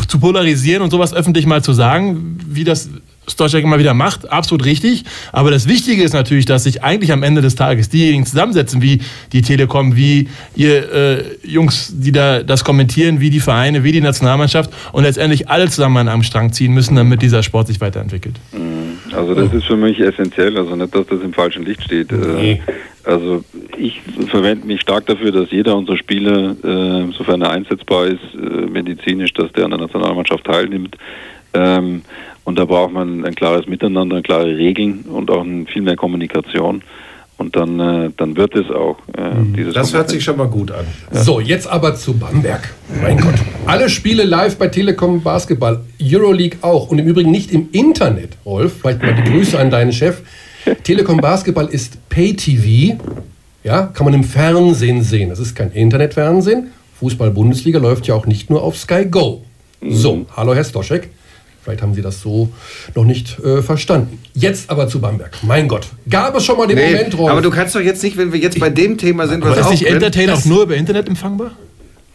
[0.08, 2.88] zu polarisieren und sowas öffentlich mal zu sagen, wie das
[3.28, 5.04] Stoschek immer wieder macht, absolut richtig.
[5.32, 9.00] Aber das Wichtige ist natürlich, dass sich eigentlich am Ende des Tages diejenigen zusammensetzen, wie
[9.32, 14.00] die Telekom, wie ihr äh, Jungs, die da das kommentieren, wie die Vereine, wie die
[14.00, 18.36] Nationalmannschaft und letztendlich alle zusammen an einem Strang ziehen müssen, damit dieser Sport sich weiterentwickelt.
[19.12, 22.10] Also das ist für mich essentiell, also nicht, dass das im falschen Licht steht.
[22.12, 22.62] Äh, Nee.
[23.04, 23.44] Also
[23.76, 28.66] ich verwende mich stark dafür, dass jeder unserer Spieler, äh, sofern er einsetzbar ist, äh,
[28.66, 30.96] medizinisch, dass der an der Nationalmannschaft teilnimmt.
[31.52, 32.02] Ähm,
[32.44, 36.82] und da braucht man ein klares Miteinander, klare Regeln und auch viel mehr Kommunikation.
[37.36, 38.96] Und dann, äh, dann wird es auch.
[39.16, 40.84] Äh, dieses Das hört sich schon mal gut an.
[41.10, 42.72] So, jetzt aber zu Bamberg.
[43.02, 43.34] Mein Gott.
[43.66, 46.90] Alle Spiele live bei Telekom Basketball, Euroleague auch.
[46.90, 48.74] Und im Übrigen nicht im Internet, Rolf.
[48.80, 50.20] Vielleicht mal die Grüße an deinen Chef.
[50.84, 52.98] Telekom Basketball ist Pay-TV.
[53.64, 55.30] Ja, kann man im Fernsehen sehen.
[55.30, 56.68] Das ist kein Internetfernsehen.
[57.00, 59.42] Fußball-Bundesliga läuft ja auch nicht nur auf Sky Go.
[59.86, 61.10] So, hallo Herr Stoschek.
[61.64, 62.50] Vielleicht haben Sie das so
[62.94, 64.18] noch nicht äh, verstanden.
[64.34, 65.38] Jetzt aber zu Bamberg.
[65.42, 65.88] Mein Gott.
[66.10, 67.30] Gab es schon mal den Nee, Moment, Rolf?
[67.30, 69.60] aber du kannst doch jetzt nicht, wenn wir jetzt bei dem Thema sind, Aber was
[69.60, 71.52] ist auch nicht brennt, Entertain auch nur über Internet empfangbar?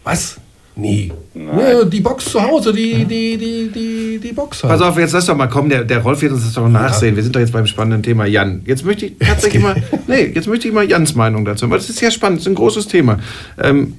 [0.03, 0.37] Was?
[0.75, 1.11] Nee.
[1.33, 4.71] Ja, die Box zu Hause, die, die, die, die, die Box halt.
[4.71, 7.09] Pass auf, jetzt lass doch mal kommen, der, der Rolf wird uns das doch nachsehen.
[7.09, 7.15] Ja.
[7.17, 8.61] Wir sind doch jetzt beim spannenden Thema Jan.
[8.65, 9.75] Jetzt möchte ich tatsächlich mal,
[10.07, 12.51] nee, jetzt möchte ich mal Jans Meinung dazu, weil das ist ja spannend, das ist
[12.51, 13.19] ein großes Thema.
[13.61, 13.95] Ähm,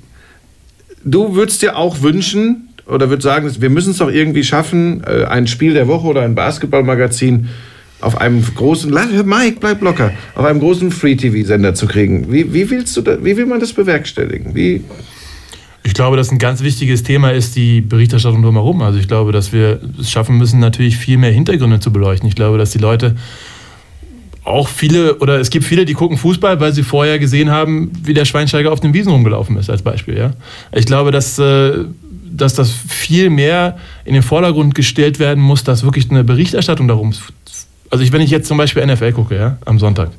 [1.04, 5.24] du würdest dir auch wünschen, oder würdest sagen, wir müssen es doch irgendwie schaffen, äh,
[5.24, 7.48] ein Spiel der Woche oder ein Basketballmagazin
[8.00, 12.32] auf einem großen, Mike, bleib locker, auf einem großen Free-TV-Sender zu kriegen.
[12.32, 14.54] Wie, wie, willst du da, wie will man das bewerkstelligen?
[14.54, 14.82] Wie,
[15.82, 18.82] ich glaube, dass ein ganz wichtiges Thema ist die Berichterstattung drumherum.
[18.82, 22.28] Also ich glaube, dass wir es schaffen müssen, natürlich viel mehr Hintergründe zu beleuchten.
[22.28, 23.16] Ich glaube, dass die Leute
[24.44, 28.14] auch viele, oder es gibt viele, die gucken Fußball, weil sie vorher gesehen haben, wie
[28.14, 30.16] der Schweinsteiger auf den Wiesen rumgelaufen ist, als Beispiel.
[30.16, 30.32] Ja?
[30.72, 31.84] Ich glaube, dass, äh,
[32.30, 37.12] dass das viel mehr in den Vordergrund gestellt werden muss, dass wirklich eine Berichterstattung darum
[37.90, 40.10] also ich, wenn ich jetzt zum Beispiel NFL gucke, ja, am Sonntag,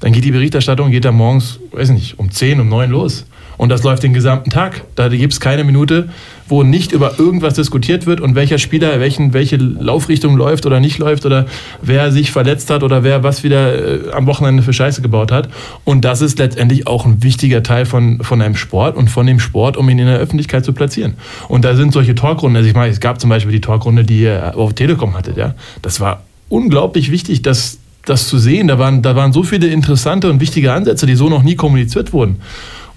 [0.00, 3.26] dann geht die Berichterstattung, geht da morgens, weiß nicht, um 10, um 9 los.
[3.58, 4.84] Und das läuft den gesamten Tag.
[4.94, 6.08] Da gibt es keine Minute,
[6.48, 10.98] wo nicht über irgendwas diskutiert wird und welcher Spieler welchen, welche Laufrichtung läuft oder nicht
[10.98, 11.44] läuft oder
[11.82, 15.48] wer sich verletzt hat oder wer was wieder äh, am Wochenende für Scheiße gebaut hat.
[15.84, 19.40] Und das ist letztendlich auch ein wichtiger Teil von, von einem Sport und von dem
[19.40, 21.14] Sport, um ihn in der Öffentlichkeit zu platzieren.
[21.48, 24.22] Und da sind solche Talkrunden, also ich meine, es gab zum Beispiel die Talkrunde, die
[24.22, 25.54] ihr auf Telekom hattet, ja.
[25.82, 28.68] Das war unglaublich wichtig, das, das zu sehen.
[28.68, 32.12] Da waren, da waren so viele interessante und wichtige Ansätze, die so noch nie kommuniziert
[32.12, 32.40] wurden.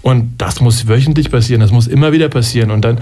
[0.02, 2.70] Und das muss wöchentlich passieren, das muss immer wieder passieren.
[2.70, 2.98] Und dann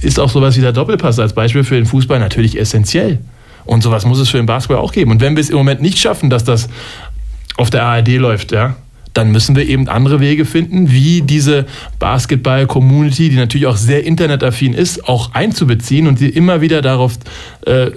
[0.00, 3.20] ist auch sowas wie der Doppelpass als Beispiel für den Fußball natürlich essentiell.
[3.64, 5.12] Und sowas muss es für den Basketball auch geben.
[5.12, 6.68] Und wenn wir es im Moment nicht schaffen, dass das
[7.56, 8.74] auf der ARD läuft, ja,
[9.14, 11.66] dann müssen wir eben andere Wege finden, wie diese
[11.98, 17.14] Basketball-Community, die natürlich auch sehr internetaffin ist, auch einzubeziehen und sie immer wieder darauf
[17.66, 17.90] äh,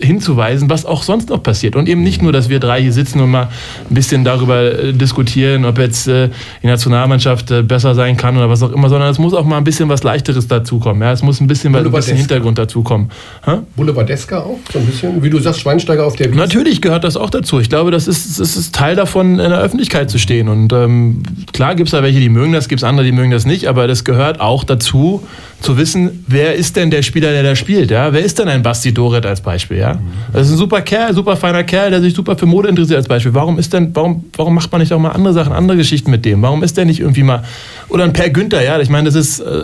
[0.00, 1.76] hinzuweisen, was auch sonst noch passiert.
[1.76, 3.48] Und eben nicht nur, dass wir drei hier sitzen und mal
[3.88, 6.28] ein bisschen darüber äh, diskutieren, ob jetzt äh,
[6.62, 9.58] die Nationalmannschaft äh, besser sein kann oder was auch immer, sondern es muss auch mal
[9.58, 11.02] ein bisschen was Leichteres dazukommen.
[11.02, 11.12] Ja?
[11.12, 13.10] Es muss ein bisschen, was, ein bisschen Hintergrund dazukommen.
[13.46, 13.62] Ha?
[13.76, 16.38] Boulevardeska auch, so ein bisschen, wie du sagst, Schweinsteiger auf der Wiese.
[16.38, 17.60] Natürlich gehört das auch dazu.
[17.60, 20.48] Ich glaube, das ist, das ist Teil davon, in der Öffentlichkeit zu stehen.
[20.48, 23.30] Und ähm, klar gibt es da welche, die mögen das, gibt es andere, die mögen
[23.30, 25.22] das nicht, aber das gehört auch dazu,
[25.60, 27.90] zu wissen, wer ist denn der Spieler, der da spielt?
[27.90, 28.12] Ja?
[28.12, 29.78] Wer ist denn ein Basti Doret als Beispiel?
[29.78, 29.98] Ja?
[30.32, 33.08] Das ist ein super Kerl, super feiner Kerl, der sich super für Mode interessiert als
[33.08, 33.34] Beispiel.
[33.34, 36.24] Warum ist denn, warum, warum macht man nicht auch mal andere Sachen, andere Geschichten mit
[36.24, 36.40] dem?
[36.42, 37.44] Warum ist der nicht irgendwie mal.
[37.88, 38.80] Oder ein Per Günther, ja?
[38.80, 39.62] Ich meine, das ist äh,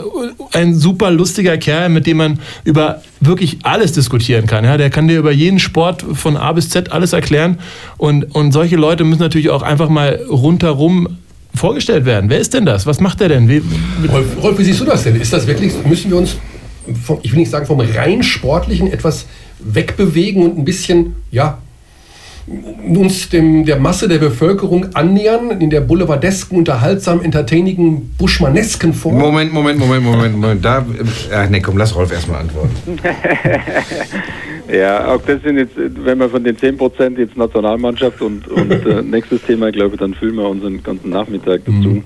[0.53, 4.65] ein super lustiger Kerl, mit dem man über wirklich alles diskutieren kann.
[4.65, 4.77] Ja?
[4.77, 7.59] Der kann dir über jeden Sport von A bis Z alles erklären.
[7.97, 11.19] Und, und solche Leute müssen natürlich auch einfach mal rundherum
[11.57, 12.31] vorgestellt werden.
[12.31, 12.87] Wer ist denn das?
[12.87, 13.49] Was macht der denn?
[13.49, 13.63] Wie,
[14.09, 15.17] Rolf, Rolf, wie siehst du das denn?
[15.17, 16.37] Ist das wirklich, müssen wir uns,
[17.03, 19.27] vom, ich will nicht sagen vom rein sportlichen etwas
[19.59, 21.59] wegbewegen und ein bisschen, ja,
[22.95, 29.19] uns dem, der Masse der Bevölkerung annähern, in der boulevardesken, unterhaltsam, entertainigen, buschmannesken Form?
[29.19, 30.65] Moment, Moment, Moment, Moment, Moment.
[30.65, 30.87] Da,
[31.33, 32.77] äh, nee, komm, lass Rolf erstmal antworten.
[34.73, 39.03] ja, auch das sind jetzt, wenn wir von den 10% jetzt Nationalmannschaft und, und äh,
[39.03, 41.89] nächstes Thema, glaube ich, dann füllen wir unseren ganzen Nachmittag dazu.
[41.89, 42.05] Mhm.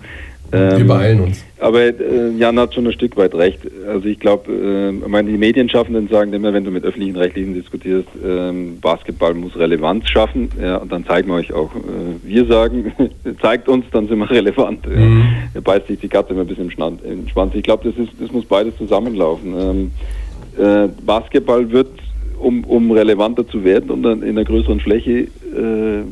[0.52, 1.44] Ähm, wir beeilen uns.
[1.60, 3.60] Aber äh, Jan hat schon ein Stück weit recht.
[3.86, 8.08] Also ich glaube, äh, meine, die Medienschaffenden sagen immer, wenn du mit öffentlichen Rechtlichen diskutierst,
[8.16, 10.48] äh, Basketball muss Relevanz schaffen.
[10.60, 11.70] Ja, und dann zeigen wir euch auch.
[11.76, 11.78] Äh,
[12.24, 12.92] wir sagen,
[13.40, 14.86] zeigt uns, dann sind wir relevant.
[14.88, 15.24] Mhm.
[15.54, 15.60] Ja.
[15.60, 17.54] beißt sich die Katze immer ein bisschen im, Schwanz.
[17.54, 19.54] Ich glaube, das, das muss beides zusammenlaufen.
[19.56, 19.90] Ähm,
[20.58, 21.90] äh, Basketball wird,
[22.40, 26.02] um, um relevanter zu werden und dann in einer größeren Fläche äh,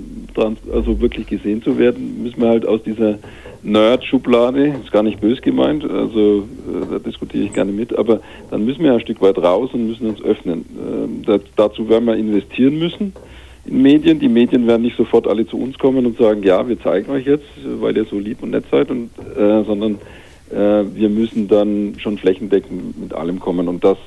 [0.73, 3.19] also wirklich gesehen zu werden, müssen wir halt aus dieser
[3.65, 8.65] Nerd-Schublade, ist gar nicht bös gemeint, also äh, da diskutiere ich gerne mit, aber dann
[8.65, 10.65] müssen wir ein Stück weit raus und müssen uns öffnen.
[10.79, 13.15] Ähm, das, dazu werden wir investieren müssen
[13.67, 14.21] in Medien.
[14.21, 17.27] Die Medien werden nicht sofort alle zu uns kommen und sagen, ja, wir zeigen euch
[17.27, 17.49] jetzt,
[17.81, 19.99] weil ihr so lieb und nett seid, und, äh, sondern
[20.51, 23.99] äh, wir müssen dann schon flächendeckend mit allem kommen und das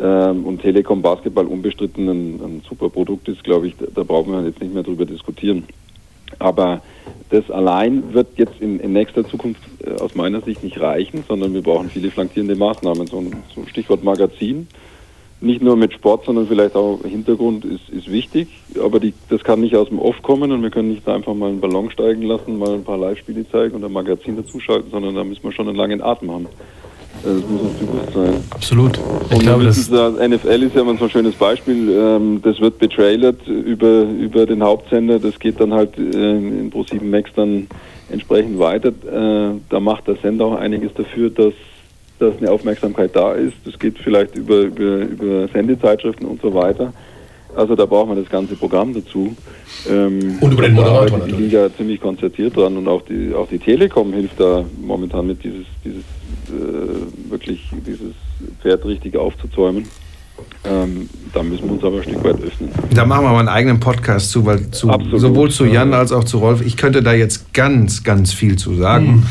[0.00, 4.32] ähm, und Telekom Basketball unbestritten ein, ein super Produkt ist, glaube ich, da, da brauchen
[4.32, 5.64] wir jetzt nicht mehr drüber diskutieren.
[6.38, 6.82] Aber
[7.30, 11.54] das allein wird jetzt in, in nächster Zukunft äh, aus meiner Sicht nicht reichen, sondern
[11.54, 13.06] wir brauchen viele flankierende Maßnahmen.
[13.06, 14.66] So ein, so Stichwort Magazin,
[15.40, 18.48] nicht nur mit Sport, sondern vielleicht auch Hintergrund ist, ist wichtig,
[18.82, 21.50] aber die, das kann nicht aus dem Off kommen und wir können nicht einfach mal
[21.50, 25.24] einen Ballon steigen lassen, mal ein paar Live-Spiele zeigen und ein Magazin dazuschalten, sondern da
[25.24, 26.46] müssen wir schon einen langen Atem haben.
[27.22, 28.34] Das muss uns bewusst sein.
[28.50, 29.00] Absolut.
[29.30, 31.90] Ich und glaube, das NFL ist ja immer so ein schönes Beispiel.
[31.90, 35.18] Ähm, das wird betrailert über, über den Hauptsender.
[35.18, 37.66] Das geht dann halt äh, in Pro7 Max dann
[38.10, 38.88] entsprechend weiter.
[38.88, 41.54] Äh, da macht der Sender auch einiges dafür, dass,
[42.18, 43.54] dass eine Aufmerksamkeit da ist.
[43.64, 46.92] Das geht vielleicht über, über, über Sendezeitschriften und so weiter.
[47.56, 49.34] Also da braucht man das ganze Programm dazu.
[49.88, 51.36] Ähm, und über den Moderator natürlich.
[51.36, 55.42] Die Liga ziemlich konzertiert dran und auch die, auch die Telekom hilft da momentan mit,
[55.42, 56.02] dieses, dieses
[56.48, 58.14] äh, wirklich dieses
[58.62, 59.86] Pferd richtig aufzuzäumen.
[60.64, 62.70] Ähm, da müssen wir uns aber ein Stück weit öffnen.
[62.92, 66.24] Da machen wir mal einen eigenen Podcast zu, weil zu, sowohl zu Jan als auch
[66.24, 66.60] zu Rolf.
[66.60, 69.06] Ich könnte da jetzt ganz, ganz viel zu sagen.
[69.06, 69.22] Mhm.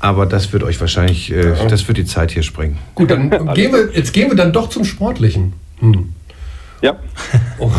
[0.00, 2.78] Aber das wird euch wahrscheinlich, äh, das wird die Zeit hier sprengen.
[2.96, 5.52] Gut, dann gehen wir, jetzt gehen wir dann doch zum Sportlichen.
[5.78, 6.08] Hm.
[6.82, 6.96] Ja,
[7.60, 7.70] Oh,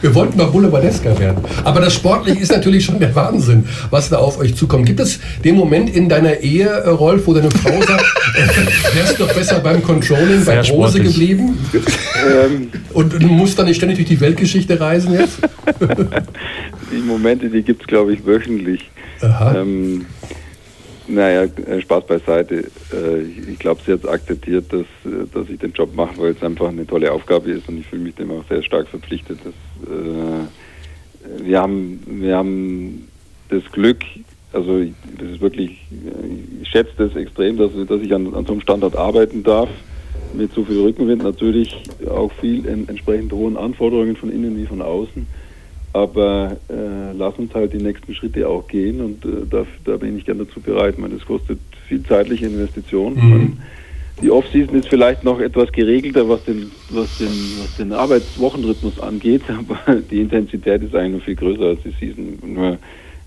[0.00, 1.44] wir wollten doch Boulevardesker werden.
[1.62, 4.86] Aber das Sportliche ist natürlich schon der Wahnsinn, was da auf euch zukommt.
[4.86, 8.02] Gibt es den Moment in deiner Ehe, äh, Rolf, wo deine Frau sagt,
[8.34, 11.04] äh, wärst du doch besser beim Controlling bei Sehr Rose sportlich.
[11.08, 11.58] geblieben?
[11.74, 15.38] ähm, Und du musst dann nicht ständig durch die Weltgeschichte reisen jetzt?
[16.90, 18.90] die Momente, die gibt es, glaube ich, wöchentlich.
[19.20, 19.56] Aha.
[19.60, 20.06] Ähm,
[21.06, 22.64] naja, äh, Spaß beiseite.
[22.92, 26.42] Äh, ich glaube, sie hat akzeptiert, dass, äh, dass ich den Job mache, weil es
[26.42, 29.38] einfach eine tolle Aufgabe ist und ich fühle mich dem auch sehr stark verpflichtet.
[29.44, 33.08] Dass, äh, wir, haben, wir haben
[33.48, 34.02] das Glück,
[34.52, 35.86] also ich, das ist wirklich,
[36.62, 39.68] ich schätze das extrem, dass, dass ich an, an so einem Standort arbeiten darf.
[40.32, 41.76] Mit so viel Rückenwind natürlich
[42.08, 45.26] auch viel in, entsprechend hohen Anforderungen von innen wie von außen.
[45.94, 50.18] Aber äh, lass uns halt die nächsten Schritte auch gehen und äh, da, da bin
[50.18, 50.94] ich gern dazu bereit.
[50.94, 53.14] Ich meine, das kostet viel zeitliche Investition.
[53.14, 53.30] Mhm.
[53.30, 53.62] Man,
[54.20, 59.42] die Off-Season ist vielleicht noch etwas geregelter, was den, was den, was den Arbeitswochenrhythmus angeht,
[59.48, 62.38] aber die Intensität ist eigentlich noch viel größer als die Season.
[62.44, 62.78] Nur,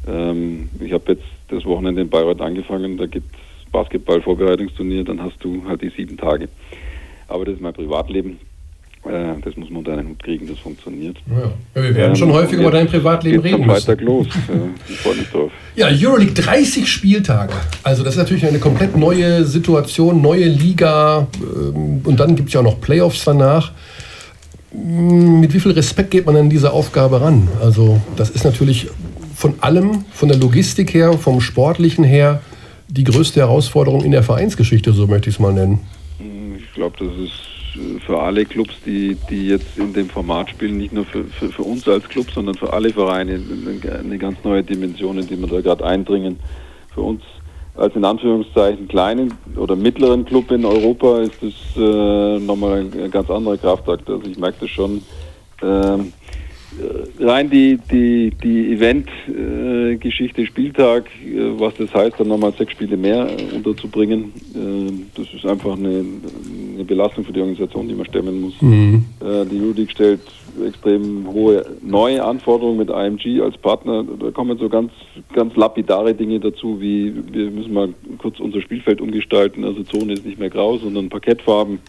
[0.05, 5.41] ähm, ich habe jetzt das Wochenende in Bayreuth angefangen, da gibt es Basketball-Vorbereitungsturnier, dann hast
[5.41, 6.49] du halt die sieben Tage.
[7.29, 8.39] Aber das ist mein Privatleben.
[9.05, 11.17] Äh, das muss man unter einen Hut kriegen, das funktioniert.
[11.29, 11.51] Ja.
[11.75, 13.85] Ja, wir werden schon häufig über dein Privatleben reden müssen.
[13.85, 14.27] Freitag los.
[14.89, 15.51] Ich freue mich drauf.
[15.75, 17.53] Ja, Euroleague 30 Spieltage.
[17.83, 21.27] Also das ist natürlich eine komplett neue Situation, neue Liga.
[21.41, 23.71] ähm, Und dann gibt es ja auch noch Playoffs danach.
[24.73, 27.47] Mm, Mit wie viel Respekt geht man an diese Aufgabe ran?
[27.61, 28.87] Also das ist natürlich
[29.35, 32.41] von allem, von der Logistik her, vom Sportlichen her,
[32.89, 35.79] die größte Herausforderung in der Vereinsgeschichte, so möchte ich es mal nennen.
[36.57, 37.33] Ich glaube, das ist
[38.05, 41.63] für alle Clubs, die, die jetzt in dem Format spielen, nicht nur für, für, für
[41.63, 43.39] uns als Club, sondern für alle Vereine
[43.99, 46.39] eine- ganz neue Dimension, in die wir da gerade eindringen.
[46.93, 47.21] Für uns
[47.75, 53.29] als in Anführungszeichen kleinen oder mittleren Club in Europa ist das äh, nochmal ein ganz
[53.29, 54.09] anderer Kraftakt.
[54.09, 55.01] Also ich merke das schon.
[55.61, 56.16] Ähm, äh,
[57.19, 63.27] rein die, die, die Event-Geschichte, Spieltag, äh, was das heißt, dann nochmal sechs Spiele mehr
[63.53, 66.03] unterzubringen, äh, das ist einfach eine,
[66.75, 68.53] eine Belastung für die Organisation, die man stemmen muss.
[68.61, 70.21] Äh, die Ludig stellt
[70.65, 74.03] extrem hohe neue Anforderungen mit IMG als Partner.
[74.19, 74.91] Da kommen so ganz,
[75.33, 79.63] ganz lapidare Dinge dazu, wie wir müssen mal kurz unser Spielfeld umgestalten.
[79.63, 81.79] Also Zone ist nicht mehr grau, sondern Parkettfarben.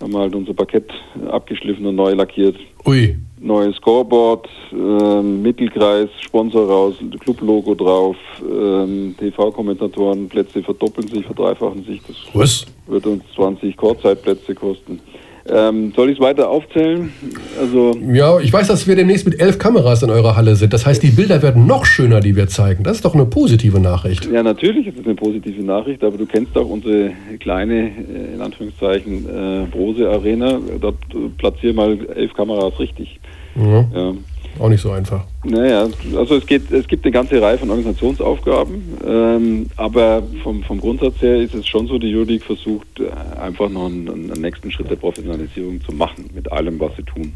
[0.00, 0.90] Haben halt unser Parkett
[1.30, 2.56] abgeschliffen und neu lackiert
[2.86, 11.84] Ui, neues Scoreboard, ähm, Mittelkreis, Sponsor raus, Club-Logo drauf, ähm, TV-Kommentatoren, Plätze verdoppeln sich, verdreifachen
[11.84, 12.00] sich.
[12.06, 12.66] Das was?
[12.86, 15.00] wird uns 20 Kurzzeitplätze kosten.
[15.48, 17.12] Ähm, soll ich es weiter aufzählen?
[17.58, 20.72] Also Ja, ich weiß, dass wir demnächst mit elf Kameras in eurer Halle sind.
[20.72, 22.84] Das heißt, die Bilder werden noch schöner, die wir zeigen.
[22.84, 24.26] Das ist doch eine positive Nachricht.
[24.30, 28.40] Ja, natürlich ist es eine positive Nachricht, aber du kennst auch unsere kleine, äh, in
[28.40, 30.58] Anführungszeichen, äh, Brose Arena.
[30.80, 33.18] Dort äh, platzier mal elf Kameras richtig.
[33.56, 34.14] Ja, Ja.
[34.58, 35.24] Auch nicht so einfach.
[35.42, 40.80] Naja, also es, geht, es gibt eine ganze Reihe von Organisationsaufgaben, ähm, aber vom, vom
[40.80, 44.70] Grundsatz her ist es schon so, die Jurik versucht äh, einfach noch einen, einen nächsten
[44.70, 47.32] Schritt der Professionalisierung zu machen, mit allem, was sie tun.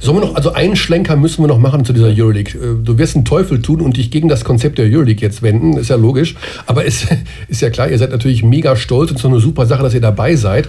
[0.00, 2.58] Sollen wir noch, also einen Schlenker müssen wir noch machen zu dieser Euroleague.
[2.58, 5.76] Äh, Du wirst einen Teufel tun und dich gegen das Konzept der Euroleague jetzt wenden,
[5.76, 6.36] ist ja logisch.
[6.66, 7.06] Aber es
[7.48, 9.94] ist ja klar, ihr seid natürlich mega stolz und es ist eine super Sache, dass
[9.94, 10.68] ihr dabei seid.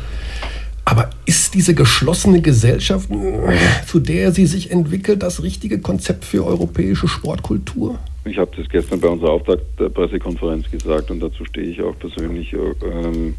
[0.85, 6.45] Aber ist diese geschlossene Gesellschaft, äh, zu der sie sich entwickelt, das richtige Konzept für
[6.45, 7.97] europäische Sportkultur?
[8.25, 12.53] Ich habe das gestern bei unserer Auftaktpressekonferenz gesagt und dazu stehe ich auch persönlich.
[12.53, 13.35] äh, Ähm,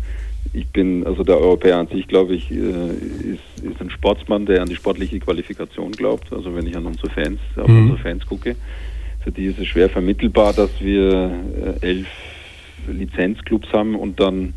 [0.53, 4.63] ich bin, also der Europäer an sich, glaube ich, äh, ist, ist ein Sportsmann, der
[4.63, 6.33] an die sportliche Qualifikation glaubt.
[6.33, 7.83] Also wenn ich an unsere Fans, auf Mhm.
[7.91, 8.55] unsere Fans gucke,
[9.23, 11.33] für die ist es schwer vermittelbar, dass wir
[11.83, 12.07] äh, elf
[12.89, 14.55] Lizenzclubs haben und dann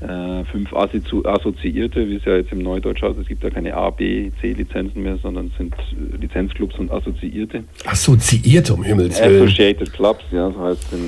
[0.00, 3.18] äh, fünf Assozi Assoziierte, wie es ja jetzt im Neudeutsch heißt.
[3.18, 7.64] Es gibt ja keine A, B, C-Lizenzen mehr, sondern es sind äh, Lizenzclubs und Assoziierte.
[7.86, 9.42] Assoziierte, um Himmels Willen.
[9.44, 10.98] Associated Clubs, ja, so heißt es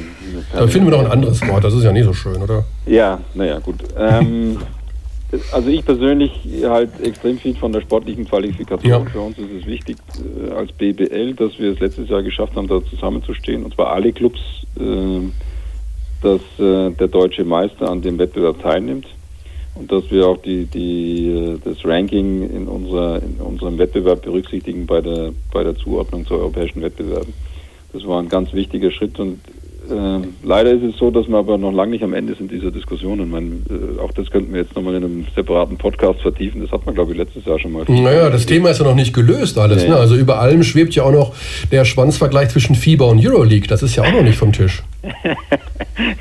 [0.53, 2.65] Da finden wir noch ein anderes Wort, das ist ja nicht so schön, oder?
[2.87, 3.77] Ja, naja, gut.
[3.99, 4.57] Ähm,
[5.53, 6.33] also ich persönlich
[6.65, 9.05] halt extrem viel von der sportlichen Qualifikation.
[9.05, 9.11] Ja.
[9.11, 12.69] Für uns ist es wichtig äh, als BBL, dass wir es letztes Jahr geschafft haben,
[12.69, 14.41] da zusammenzustehen, und zwar alle Clubs,
[14.81, 15.21] äh,
[16.23, 19.07] dass äh, der deutsche Meister an dem Wettbewerb teilnimmt
[19.75, 24.87] und dass wir auch die, die, äh, das Ranking in, unserer, in unserem Wettbewerb berücksichtigen
[24.87, 27.33] bei der, bei der Zuordnung zu europäischen Wettbewerben.
[27.93, 29.41] Das war ein ganz wichtiger Schritt und
[29.91, 32.71] äh, leider ist es so, dass wir aber noch lange nicht am Ende sind dieser
[32.71, 33.21] Diskussion.
[33.21, 36.61] Und man, äh, auch das könnten wir jetzt nochmal in einem separaten Podcast vertiefen.
[36.63, 37.85] Das hat man, glaube ich, letztes Jahr schon mal.
[37.89, 39.83] Naja, das Thema ist ja noch nicht gelöst alles.
[39.83, 39.91] Nee.
[39.91, 39.97] Ne?
[39.97, 41.33] Also über allem schwebt ja auch noch
[41.73, 43.67] der Schwanzvergleich zwischen FIBA und Euroleague.
[43.69, 44.83] Das ist ja auch noch nicht vom Tisch.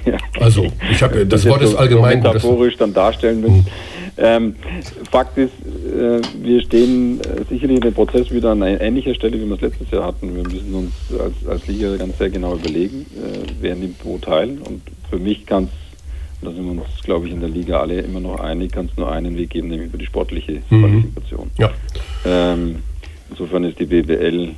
[0.06, 0.18] Ja.
[0.40, 2.22] Also, ich habe das jetzt Wort ist so- allgemein.
[2.22, 3.68] So das- metaphorisch dann darstellen müssen.
[4.20, 4.56] Ähm,
[5.12, 5.52] Fakt ist,
[5.86, 9.62] äh, wir stehen äh, sicherlich in dem Prozess wieder an ähnlicher Stelle, wie wir es
[9.62, 10.36] letztes Jahr hatten.
[10.36, 14.58] Wir müssen uns als, als Liga ganz sehr genau überlegen, äh, wer nimmt wo teil.
[14.64, 15.70] Und für mich kann es,
[16.42, 18.98] da sind wir uns, glaube ich, in der Liga alle immer noch einig, kann es
[18.98, 20.80] nur einen Weg geben, nämlich über die sportliche Mhm.
[20.82, 21.52] Qualifikation.
[21.60, 21.72] Ja.
[22.26, 22.78] Ähm,
[23.30, 24.54] insofern ist die BBL, äh,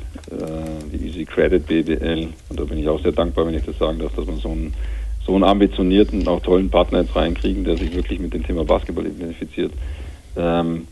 [0.93, 3.99] die Easy Credit BBL, und da bin ich auch sehr dankbar, wenn ich das sagen
[3.99, 4.73] darf, dass man so einen,
[5.25, 9.05] so einen ambitionierten, auch tollen Partner jetzt reinkriegen, der sich wirklich mit dem Thema Basketball
[9.05, 9.71] identifiziert.
[10.37, 10.87] Ähm,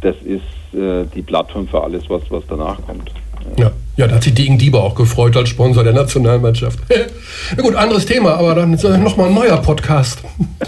[0.00, 3.10] das ist äh, die Plattform für alles, was, was danach kommt.
[3.56, 3.72] Ja.
[3.96, 6.78] ja, da hat sich Degen Dieber auch gefreut als Sponsor der Nationalmannschaft.
[7.56, 10.22] Na gut, anderes Thema, aber dann nochmal ein neuer Podcast.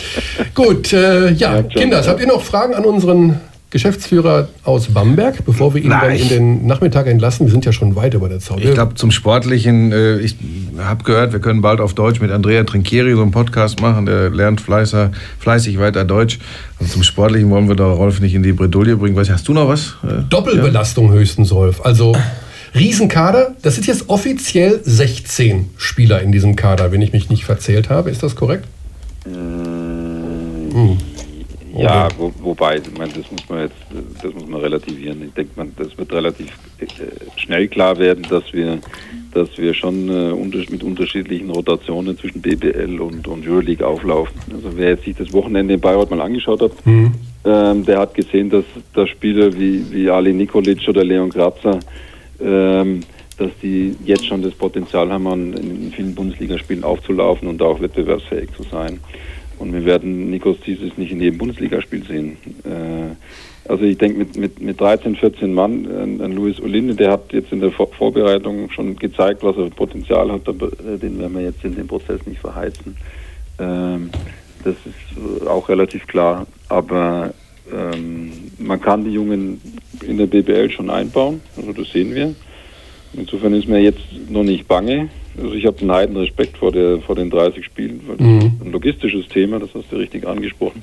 [0.55, 3.40] gut, äh, ja, Ja, Kinders, habt ihr noch Fragen an unseren
[3.77, 6.19] Geschäftsführer aus Bamberg, bevor wir ihn dann Nein.
[6.19, 7.47] in den Nachmittag entlassen?
[7.47, 8.61] Wir sind ja schon weit über der Zeit.
[8.61, 10.35] Ich glaube, zum Sportlichen, äh, ich
[10.79, 14.31] habe gehört, wir können bald auf Deutsch mit Andrea Trinkieri so einen Podcast machen, der
[14.31, 15.11] lernt fleißig,
[15.41, 16.39] fleißig weiter Deutsch.
[16.81, 19.15] Also zum Sportlichen wollen wir da Rolf nicht in die Bredouille bringen.
[19.15, 19.97] Weiß, hast du noch was?
[20.03, 21.85] Äh, Doppelbelastung höchstens, Rolf.
[21.85, 22.17] Also
[22.75, 27.91] Riesenkader, das sind jetzt offiziell 16 Spieler in diesem Kader, wenn ich mich nicht verzählt
[27.91, 28.09] habe.
[28.09, 28.65] Ist das korrekt?
[29.25, 30.99] Hm.
[31.77, 33.77] Ja, wo, wobei, ich meine, das muss man jetzt,
[34.23, 35.23] das muss man relativieren.
[35.23, 36.87] Ich denke, man, das wird relativ äh,
[37.37, 38.79] schnell klar werden, dass wir,
[39.33, 44.41] dass wir schon äh, mit unterschiedlichen Rotationen zwischen BBL und, und Euroleague auflaufen.
[44.53, 46.73] Also wer jetzt sich das Wochenende in Bayreuth mal angeschaut hat,
[47.45, 51.79] ähm, der hat gesehen, dass, dass Spieler wie, wie Ali Nikolic oder Leon Grazer,
[52.41, 53.01] ähm,
[53.39, 58.49] dass die jetzt schon das Potenzial haben, an, in vielen Bundesligaspielen aufzulaufen und auch wettbewerbsfähig
[58.57, 58.99] zu sein.
[59.59, 62.37] Und wir werden Nikos dieses nicht in jedem Bundesligaspiel sehen.
[62.64, 63.14] Äh,
[63.69, 67.33] also ich denke, mit, mit, mit 13, 14 Mann, ein, ein Luis Olinde, der hat
[67.33, 71.19] jetzt in der Vor Vorbereitung schon gezeigt, was er für Potenzial hat, aber äh, den
[71.19, 72.97] werden wir jetzt in dem Prozess nicht verheizen.
[73.59, 74.11] Ähm,
[74.62, 76.47] das ist auch relativ klar.
[76.69, 77.33] Aber
[77.73, 79.61] ähm, man kann die Jungen
[80.07, 82.35] in der BBL schon einbauen, also das sehen wir.
[83.14, 85.09] Insofern ist mir jetzt noch nicht bange.
[85.37, 88.64] Also ich habe einen heiden Respekt vor, der, vor den 30 Spielen, weil das ist
[88.64, 90.83] ein logistisches Thema, das hast du richtig angesprochen,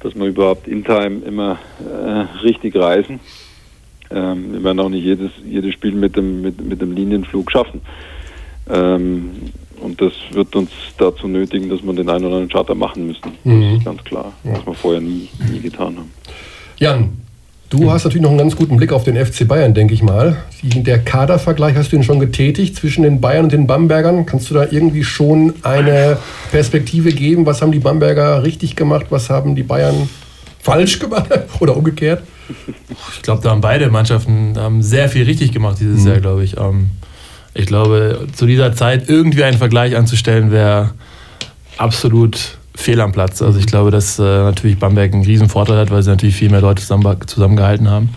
[0.00, 3.20] dass wir überhaupt in Time immer äh, richtig reisen.
[4.10, 7.80] Ähm, wir werden auch nicht jedes, jedes Spiel mit dem, mit, mit dem Linienflug schaffen.
[8.70, 9.30] Ähm,
[9.80, 13.32] und das wird uns dazu nötigen, dass wir den einen oder anderen Charter machen müssen.
[13.44, 16.10] Das ist ganz klar, was wir vorher nie, nie getan haben.
[16.78, 17.10] Jan,
[17.70, 20.36] du hast natürlich noch einen ganz guten Blick auf den FC Bayern, denke ich mal.
[20.62, 24.26] Der Kadervergleich hast du ihn schon getätigt zwischen den Bayern und den Bambergern.
[24.26, 26.18] Kannst du da irgendwie schon eine
[26.50, 27.46] Perspektive geben?
[27.46, 29.06] Was haben die Bamberger richtig gemacht?
[29.10, 30.08] Was haben die Bayern
[30.60, 31.28] falsch gemacht?
[31.60, 32.22] Oder umgekehrt?
[33.14, 36.56] Ich glaube, da haben beide Mannschaften haben sehr viel richtig gemacht dieses Jahr, glaube ich.
[36.56, 36.90] Ähm,
[37.54, 40.92] ich glaube, zu dieser Zeit irgendwie einen Vergleich anzustellen, wäre
[41.76, 43.42] absolut fehl am Platz.
[43.42, 46.48] Also ich glaube, dass äh, natürlich Bamberg einen riesen Vorteil hat, weil sie natürlich viel
[46.50, 48.10] mehr Leute zusammen, zusammengehalten haben.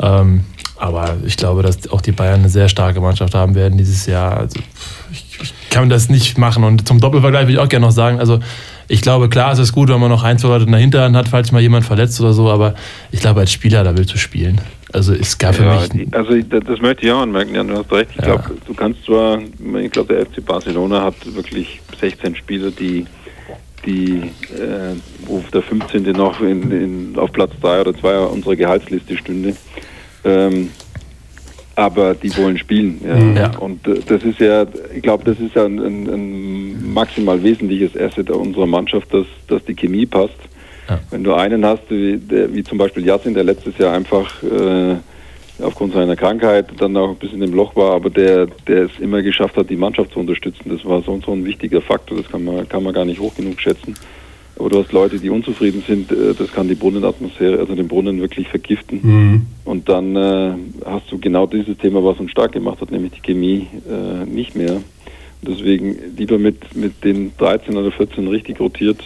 [0.00, 0.44] Ähm,
[0.76, 4.36] aber ich glaube, dass auch die Bayern eine sehr starke Mannschaft haben werden dieses Jahr.
[4.36, 4.60] Also
[5.10, 6.62] ich, ich kann das nicht machen.
[6.62, 8.38] Und zum Doppelvergleich würde ich auch gerne noch sagen, also
[8.86, 11.16] ich glaube, klar, es ist gut, wenn man noch ein, zwei Leute in der Hinterhand
[11.16, 12.74] hat, falls mal jemand verletzt oder so, aber
[13.10, 14.60] ich glaube, als Spieler, da willst du spielen.
[14.92, 16.14] Also es gab für Ja, mich.
[16.14, 18.10] also das das möchte ich auch anmerken, Jan, du hast recht.
[18.12, 18.36] Ich Ja.
[18.36, 19.38] glaube, du kannst zwar,
[19.82, 23.04] ich glaube, der FC Barcelona hat wirklich 16 Spieler, die,
[23.86, 24.22] die
[24.54, 24.94] äh,
[25.26, 26.02] wo der 15.
[26.12, 29.54] noch in, in, auf Platz 3 oder 2 unserer Gehaltsliste stünde.
[30.24, 30.70] Ähm,
[31.78, 33.00] aber die wollen spielen.
[33.04, 33.42] Ja.
[33.42, 33.58] Ja.
[33.58, 37.96] Und äh, das ist ja, ich glaube, das ist ja ein, ein, ein maximal wesentliches
[37.96, 40.38] Asset unserer Mannschaft, dass, dass die Chemie passt.
[40.88, 40.98] Ja.
[41.10, 44.96] Wenn du einen hast, wie, der, wie zum Beispiel Yassin, der letztes Jahr einfach äh,
[45.60, 49.22] aufgrund seiner Krankheit dann auch ein bisschen im Loch war, aber der, der es immer
[49.22, 52.44] geschafft hat, die Mannschaft zu unterstützen, das war so, so ein wichtiger Faktor, das kann
[52.44, 53.94] man, kann man gar nicht hoch genug schätzen.
[54.58, 58.20] Aber du hast Leute, die unzufrieden sind, äh, das kann die Brunnenatmosphäre, also den Brunnen
[58.20, 59.46] wirklich vergiften.
[59.64, 60.52] Und dann äh,
[60.84, 64.56] hast du genau dieses Thema, was uns stark gemacht hat, nämlich die Chemie, äh, nicht
[64.56, 64.80] mehr.
[65.42, 68.98] Deswegen lieber mit, mit den 13 oder 14 richtig rotiert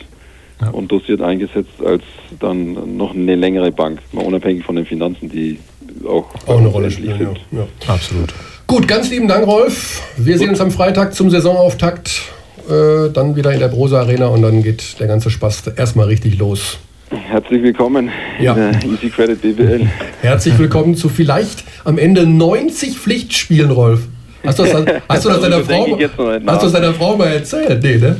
[0.62, 0.70] Ja.
[0.70, 2.02] und dosiert eingesetzt, als
[2.40, 5.58] dann noch eine längere Bank, mal unabhängig von den Finanzen, die
[6.06, 7.20] auch, Auch eine Rolle spielen.
[7.52, 7.58] Ja.
[7.60, 7.66] Ja.
[7.86, 8.32] Absolut.
[8.66, 10.00] Gut, ganz lieben Dank, Rolf.
[10.16, 12.22] Wir sehen uns am Freitag zum Saisonauftakt.
[12.70, 16.38] Äh, dann wieder in der Brosa Arena und dann geht der ganze Spaß erstmal richtig
[16.38, 16.78] los.
[17.10, 18.10] Herzlich willkommen
[18.40, 18.54] Ja.
[18.54, 19.86] in der Easy Credit BBL.
[20.22, 24.02] Herzlich willkommen zu vielleicht am Ende 90 Pflichtspielen, Rolf.
[24.46, 24.72] Hast du das,
[25.08, 27.82] hast du das deiner, Frau, hast du das deiner Frau mal erzählt?
[27.82, 28.16] Nee, ne?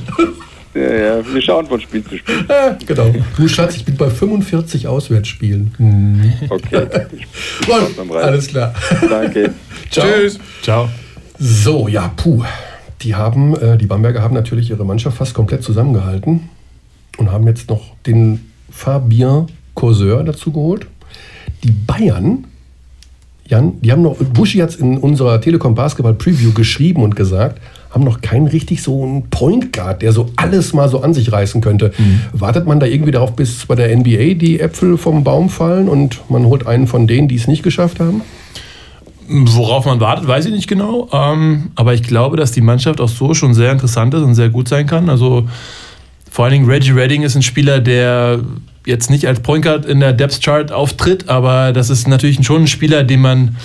[0.75, 2.45] Ja, ja, wir schauen von Spiel zu Spiel.
[2.49, 3.13] Ja, genau.
[3.37, 5.75] Du Schatz, ich bin bei 45 Auswärtsspielen.
[5.77, 6.33] Hm.
[6.49, 6.87] Okay.
[7.67, 8.75] Bon, alles klar.
[9.09, 9.53] Danke.
[9.91, 10.07] Ciao.
[10.07, 10.39] Tschüss.
[10.63, 10.89] Ciao.
[11.39, 12.43] So, ja, puh.
[13.03, 16.49] Die haben, äh, die Bamberger haben natürlich ihre Mannschaft fast komplett zusammengehalten
[17.19, 20.87] und haben jetzt noch den Fabien Causeur dazu geholt.
[21.65, 22.45] Die Bayern,
[23.47, 27.61] Jan, die haben noch, Buschi hat es in unserer Telekom Basketball Preview geschrieben und gesagt,
[27.93, 31.31] haben noch keinen richtig so einen Point Guard, der so alles mal so an sich
[31.31, 31.93] reißen könnte.
[31.97, 32.21] Mhm.
[32.33, 36.21] Wartet man da irgendwie darauf, bis bei der NBA die Äpfel vom Baum fallen und
[36.31, 38.23] man holt einen von denen, die es nicht geschafft haben?
[39.29, 41.09] Worauf man wartet, weiß ich nicht genau.
[41.13, 44.49] Ähm, aber ich glaube, dass die Mannschaft auch so schon sehr interessant ist und sehr
[44.49, 45.09] gut sein kann.
[45.09, 45.49] Also
[46.31, 48.41] vor allen Dingen Reggie Redding ist ein Spieler, der
[48.87, 52.63] jetzt nicht als Point Guard in der Depth Chart auftritt, aber das ist natürlich schon
[52.63, 53.57] ein Spieler, den man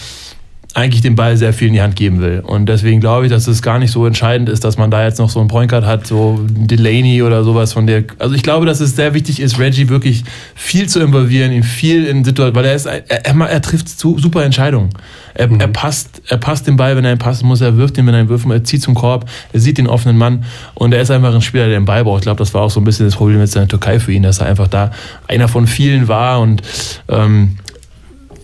[0.78, 2.44] eigentlich den Ball sehr viel in die Hand geben will.
[2.46, 5.18] Und deswegen glaube ich, dass es gar nicht so entscheidend ist, dass man da jetzt
[5.18, 8.04] noch so einen Point Guard hat, so Delaney oder sowas von der.
[8.20, 10.24] Also ich glaube, dass es sehr wichtig ist, Reggie wirklich
[10.54, 14.46] viel zu involvieren, ihn viel in Situationen, weil er ist, er, er, er trifft super
[14.46, 14.92] Entscheidungen.
[15.34, 15.60] Er, mhm.
[15.60, 18.14] er, passt, er passt den Ball, wenn er ihn passen muss, er wirft ihn, wenn
[18.14, 21.10] er ihn wirft, er zieht zum Korb, er sieht den offenen Mann und er ist
[21.10, 22.20] einfach ein Spieler, der den Ball braucht.
[22.20, 24.22] Ich glaube, das war auch so ein bisschen das Problem mit seiner Türkei für ihn,
[24.22, 24.92] dass er einfach da
[25.28, 26.62] einer von vielen war und
[27.10, 27.58] ähm,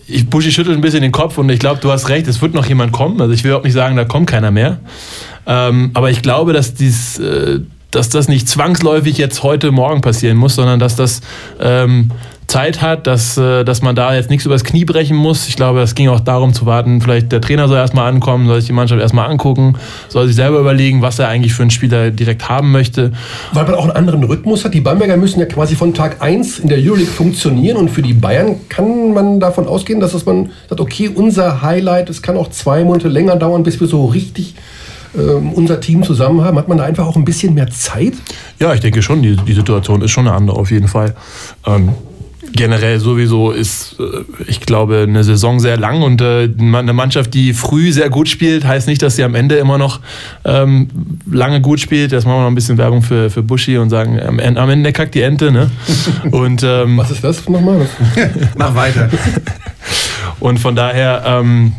[0.06, 2.54] ich, Buschi schüttelt ein bisschen den Kopf und ich glaube, du hast recht, es wird
[2.54, 3.20] noch jemand kommen.
[3.20, 4.80] Also ich will auch nicht sagen, da kommt keiner mehr.
[5.46, 7.60] Ähm, aber ich glaube, dass dies, äh,
[7.94, 11.20] dass das nicht zwangsläufig jetzt heute Morgen passieren muss, sondern dass das
[11.60, 12.10] ähm,
[12.46, 15.48] Zeit hat, dass, äh, dass man da jetzt nichts übers Knie brechen muss.
[15.48, 18.60] Ich glaube, es ging auch darum zu warten, vielleicht der Trainer soll erstmal ankommen, soll
[18.60, 19.74] sich die Mannschaft erstmal angucken,
[20.08, 23.12] soll sich selber überlegen, was er eigentlich für einen Spieler direkt haben möchte.
[23.52, 24.74] Weil man auch einen anderen Rhythmus hat.
[24.74, 28.14] Die Bamberger müssen ja quasi von Tag 1 in der Euroleague funktionieren und für die
[28.14, 32.84] Bayern kann man davon ausgehen, dass man sagt, okay, unser Highlight, es kann auch zwei
[32.84, 34.54] Monate länger dauern, bis wir so richtig
[35.20, 38.14] unser Team zusammen haben, hat man da einfach auch ein bisschen mehr Zeit?
[38.58, 41.14] Ja, ich denke schon, die, die Situation ist schon eine andere auf jeden Fall.
[41.66, 41.90] Ähm,
[42.54, 47.52] generell sowieso ist, äh, ich glaube, eine Saison sehr lang und äh, eine Mannschaft, die
[47.52, 50.00] früh sehr gut spielt, heißt nicht, dass sie am Ende immer noch
[50.44, 50.88] ähm,
[51.30, 52.12] lange gut spielt.
[52.12, 54.70] Jetzt machen wir noch ein bisschen Werbung für, für Buschi und sagen, am Ende, am
[54.70, 55.50] Ende kackt die Ente.
[55.50, 55.70] Ne?
[56.30, 57.88] Und, ähm, Was ist das nochmal?
[58.56, 59.10] Mach weiter.
[60.40, 61.72] Und von daher, ähm,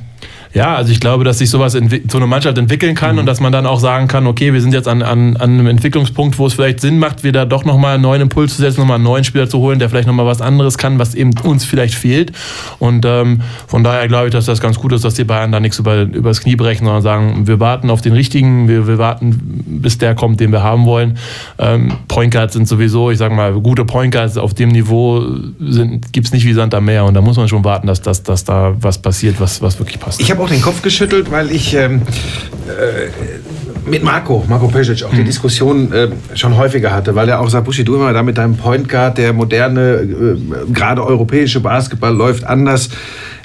[0.55, 3.19] ja, also ich glaube, dass sich sowas so eine Mannschaft entwickeln kann mhm.
[3.19, 5.67] und dass man dann auch sagen kann, okay, wir sind jetzt an, an, an einem
[5.67, 8.95] Entwicklungspunkt, wo es vielleicht Sinn macht, wieder doch nochmal einen neuen Impuls zu setzen, nochmal
[8.95, 11.93] einen neuen Spieler zu holen, der vielleicht nochmal was anderes kann, was eben uns vielleicht
[11.95, 12.31] fehlt.
[12.79, 15.59] Und ähm, von daher glaube ich, dass das ganz gut ist, dass die Bayern da
[15.59, 19.35] nichts über, übers Knie brechen, sondern sagen, wir warten auf den richtigen, wir, wir warten,
[19.81, 21.17] bis der kommt, den wir haben wollen.
[21.59, 25.21] Ähm, Point Guards sind sowieso, ich sage mal, gute Point Guards auf dem Niveau
[26.13, 28.23] gibt es nicht wie Sand am Meer und da muss man schon warten, dass, dass,
[28.23, 30.21] dass da was passiert, was, was wirklich passt.
[30.21, 32.03] Ich habe auch den Kopf geschüttelt, weil ich ähm,
[32.67, 35.25] äh, mit Marco, Marco Pesic, auch die mhm.
[35.25, 38.55] Diskussion äh, schon häufiger hatte, weil er auch sagt, Buschi, du immer da mit deinem
[38.55, 42.89] Point Guard, der moderne, äh, gerade europäische Basketball läuft anders.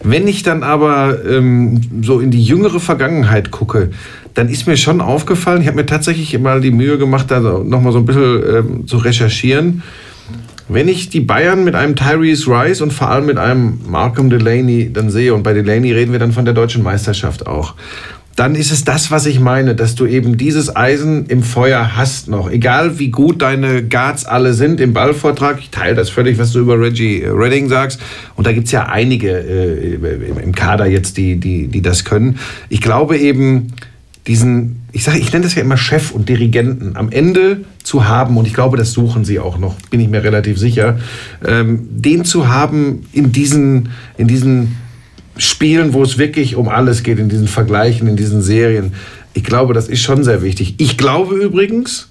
[0.03, 3.90] Wenn ich dann aber ähm, so in die jüngere Vergangenheit gucke,
[4.34, 7.92] dann ist mir schon aufgefallen, ich habe mir tatsächlich mal die Mühe gemacht, da nochmal
[7.92, 9.82] so ein bisschen ähm, zu recherchieren.
[10.73, 14.93] Wenn ich die Bayern mit einem Tyrese Rice und vor allem mit einem Malcolm Delaney
[14.93, 17.75] dann sehe, und bei Delaney reden wir dann von der deutschen Meisterschaft auch,
[18.37, 22.29] dann ist es das, was ich meine, dass du eben dieses Eisen im Feuer hast
[22.29, 22.49] noch.
[22.49, 26.61] Egal wie gut deine Guards alle sind im Ballvortrag, ich teile das völlig, was du
[26.61, 28.01] über Reggie Redding sagst.
[28.37, 29.95] Und da gibt es ja einige äh,
[30.43, 32.39] im Kader jetzt, die, die, die das können.
[32.68, 33.73] Ich glaube eben,
[34.27, 38.36] diesen, ich sage, ich nenne das ja immer Chef und Dirigenten, am Ende zu haben,
[38.36, 40.99] und ich glaube, das suchen sie auch noch, bin ich mir relativ sicher,
[41.47, 44.76] ähm, den zu haben in diesen, in diesen
[45.36, 48.95] Spielen, wo es wirklich um alles geht, in diesen Vergleichen, in diesen Serien.
[49.32, 50.74] Ich glaube, das ist schon sehr wichtig.
[50.78, 52.11] Ich glaube übrigens,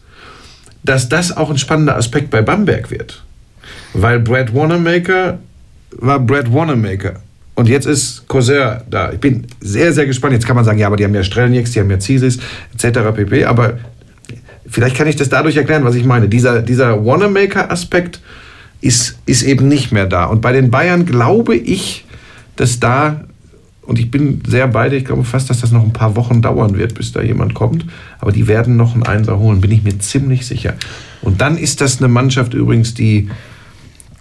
[0.83, 3.23] dass das auch ein spannender Aspekt bei Bamberg wird.
[3.93, 5.39] Weil Brad Wanamaker
[5.91, 7.21] war Brad Wanamaker.
[7.59, 9.11] Und jetzt ist Corsair da.
[9.11, 10.31] Ich bin sehr, sehr gespannt.
[10.31, 12.39] Jetzt kann man sagen, ja, aber die haben ja Strelnieks, die haben ja Cisis,
[12.73, 12.99] etc.
[13.13, 13.43] pp.
[13.43, 13.79] Aber
[14.65, 16.29] vielleicht kann ich das dadurch erklären, was ich meine.
[16.29, 18.21] Dieser, dieser Wanamaker-Aspekt
[18.79, 20.23] ist, ist eben nicht mehr da.
[20.23, 22.05] Und bei den Bayern glaube ich,
[22.55, 23.25] dass da,
[23.81, 26.77] und ich bin sehr beide, ich glaube fast, dass das noch ein paar Wochen dauern
[26.77, 27.85] wird, bis da jemand kommt.
[28.19, 30.75] Aber die werden noch einen Einser holen, bin ich mir ziemlich sicher.
[31.21, 33.27] Und dann ist das eine Mannschaft übrigens, die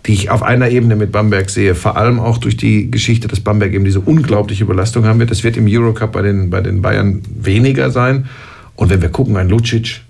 [0.09, 3.41] die ich auf einer Ebene mit Bamberg sehe, vor allem auch durch die Geschichte, dass
[3.41, 5.31] Bamberg eben diese unglaubliche Überlastung haben wird.
[5.31, 8.27] Das wird im Eurocup bei den, bei den Bayern weniger sein.
[8.75, 10.01] Und wenn wir gucken, ein Lucic,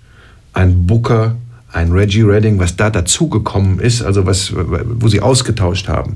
[0.53, 1.35] ein Booker,
[1.73, 6.15] ein Reggie Redding, was da dazugekommen ist, also was, wo sie ausgetauscht haben.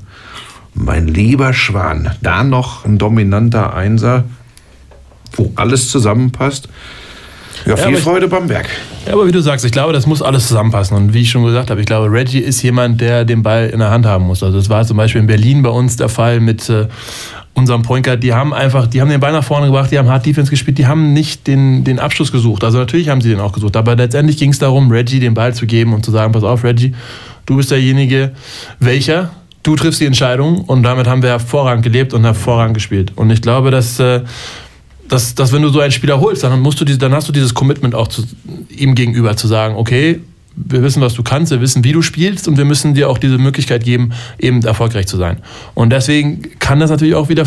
[0.74, 4.24] Mein lieber Schwan, da noch ein dominanter Einser,
[5.34, 6.70] wo alles zusammenpasst.
[7.66, 8.68] Ja, viel aber ich- Freude Bamberg.
[9.06, 10.96] Ja, aber wie du sagst, ich glaube, das muss alles zusammenpassen.
[10.98, 13.80] Und wie ich schon gesagt habe, ich glaube, Reggie ist jemand, der den Ball in
[13.80, 14.44] der Hand haben muss.
[14.44, 16.88] Also das war zum Beispiel in Berlin bei uns der Fall mit äh,
[17.54, 18.24] unserem Point Guard.
[18.24, 20.78] Die haben einfach, die haben den Ball nach vorne gebracht, die haben Hard Defense gespielt,
[20.78, 22.64] die haben nicht den, den Abschluss gesucht.
[22.64, 23.76] Also natürlich haben sie den auch gesucht.
[23.78, 26.64] Aber letztendlich ging es darum, Reggie den Ball zu geben und zu sagen, pass auf,
[26.64, 26.94] Reggie,
[27.46, 28.32] du bist derjenige,
[28.80, 29.32] welcher,
[29.64, 30.62] du triffst die Entscheidung.
[30.62, 33.12] Und damit haben wir hervorragend gelebt und hervorragend gespielt.
[33.16, 34.00] Und ich glaube, dass...
[34.00, 34.22] Äh,
[35.08, 37.32] dass, dass wenn du so einen Spieler holst, dann, musst du diese, dann hast du
[37.32, 38.24] dieses Commitment auch zu,
[38.70, 40.20] ihm gegenüber zu sagen, okay,
[40.56, 43.18] wir wissen, was du kannst, wir wissen, wie du spielst und wir müssen dir auch
[43.18, 45.38] diese Möglichkeit geben, eben erfolgreich zu sein.
[45.74, 47.44] Und deswegen kann das natürlich auch wieder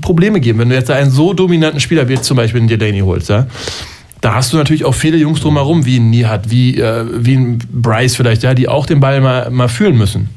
[0.00, 0.58] Probleme geben.
[0.58, 3.46] Wenn du jetzt einen so dominanten Spieler wie zum Beispiel einen Delaney holst, ja,
[4.20, 7.58] da hast du natürlich auch viele Jungs drumherum, wie ein Nihat, wie, äh, wie ein
[7.70, 10.30] Bryce vielleicht, ja, die auch den Ball mal, mal fühlen müssen.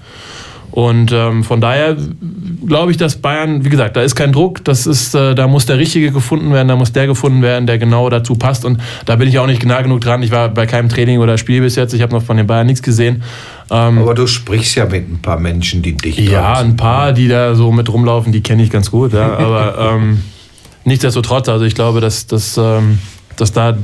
[0.78, 1.98] Und ähm, von daher
[2.68, 5.66] glaube ich, dass Bayern, wie gesagt, da ist kein Druck, das ist, äh, da muss
[5.66, 8.64] der Richtige gefunden werden, da muss der gefunden werden, der genau dazu passt.
[8.64, 10.22] Und da bin ich auch nicht nah genug dran.
[10.22, 12.68] Ich war bei keinem Training oder Spiel bis jetzt, ich habe noch von den Bayern
[12.68, 13.24] nichts gesehen.
[13.72, 17.28] Ähm, Aber du sprichst ja mit ein paar Menschen, die dich ja, ein paar, die
[17.28, 19.36] da so mit rumlaufen, die kenne ich ganz gut, ja.
[19.36, 20.22] Aber ähm,
[20.86, 23.00] nichtsdestotrotz, also ich glaube, dass, dass, ähm,
[23.36, 23.76] dass da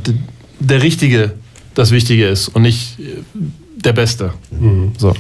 [0.60, 1.34] der Richtige
[1.74, 3.04] das Wichtige ist und nicht äh,
[3.84, 4.34] der Beste.
[5.00, 5.16] So.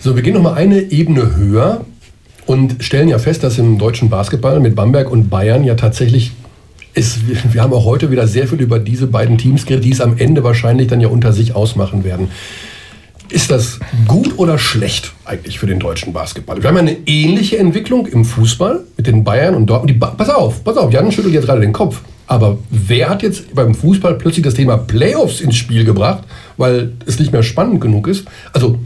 [0.00, 1.84] So, wir gehen nochmal eine Ebene höher
[2.46, 6.30] und stellen ja fest, dass im deutschen Basketball mit Bamberg und Bayern ja tatsächlich
[6.94, 7.18] ist,
[7.52, 10.16] wir haben auch heute wieder sehr viel über diese beiden Teams geredet, die es am
[10.16, 12.28] Ende wahrscheinlich dann ja unter sich ausmachen werden.
[13.28, 16.62] Ist das gut oder schlecht eigentlich für den deutschen Basketball?
[16.62, 19.98] Wir haben eine ähnliche Entwicklung im Fußball mit den Bayern und Dortmund.
[19.98, 22.02] Pass auf, pass auf, Jan schüttelt jetzt gerade den Kopf.
[22.28, 26.22] Aber wer hat jetzt beim Fußball plötzlich das Thema Playoffs ins Spiel gebracht,
[26.56, 28.26] weil es nicht mehr spannend genug ist?
[28.52, 28.78] Also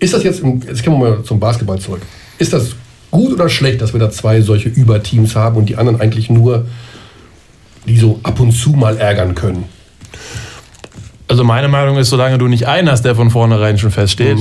[0.00, 2.02] ist das jetzt, jetzt kommen wir mal zum Basketball zurück.
[2.38, 2.74] Ist das
[3.10, 6.66] gut oder schlecht, dass wir da zwei solche Überteams haben und die anderen eigentlich nur,
[7.86, 9.64] die so ab und zu mal ärgern können?
[11.30, 14.36] Also meine Meinung ist, solange du nicht einen hast, der von vornherein schon feststeht,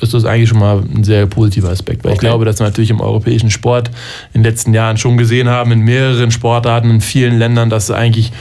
[0.00, 2.02] ist das eigentlich schon mal ein sehr positiver Aspekt.
[2.02, 2.26] Weil ich Okay.
[2.26, 3.92] glaube, dass wir natürlich im europäischen Sport
[4.34, 8.32] in den letzten Jahren schon gesehen haben, in mehreren Sportarten, in vielen Ländern, dass eigentlich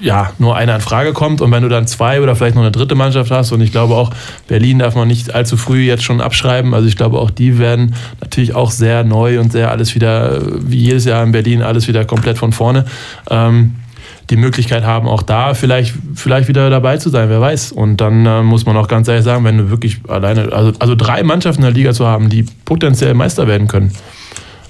[0.00, 1.40] ja, nur einer in Frage kommt.
[1.40, 3.94] Und wenn du dann zwei oder vielleicht noch eine dritte Mannschaft hast, und ich glaube
[3.94, 4.10] auch,
[4.48, 6.74] Berlin darf man nicht allzu früh jetzt schon abschreiben.
[6.74, 10.78] Also ich glaube, auch die werden natürlich auch sehr neu und sehr alles wieder, wie
[10.78, 12.84] jedes Jahr in Berlin, alles wieder komplett von vorne.
[13.30, 13.76] Ähm,
[14.30, 17.72] die Möglichkeit haben, auch da vielleicht, vielleicht wieder dabei zu sein, wer weiß.
[17.72, 20.94] Und dann äh, muss man auch ganz ehrlich sagen, wenn du wirklich alleine, also, also
[20.94, 23.92] drei Mannschaften in der Liga zu haben, die potenziell Meister werden können,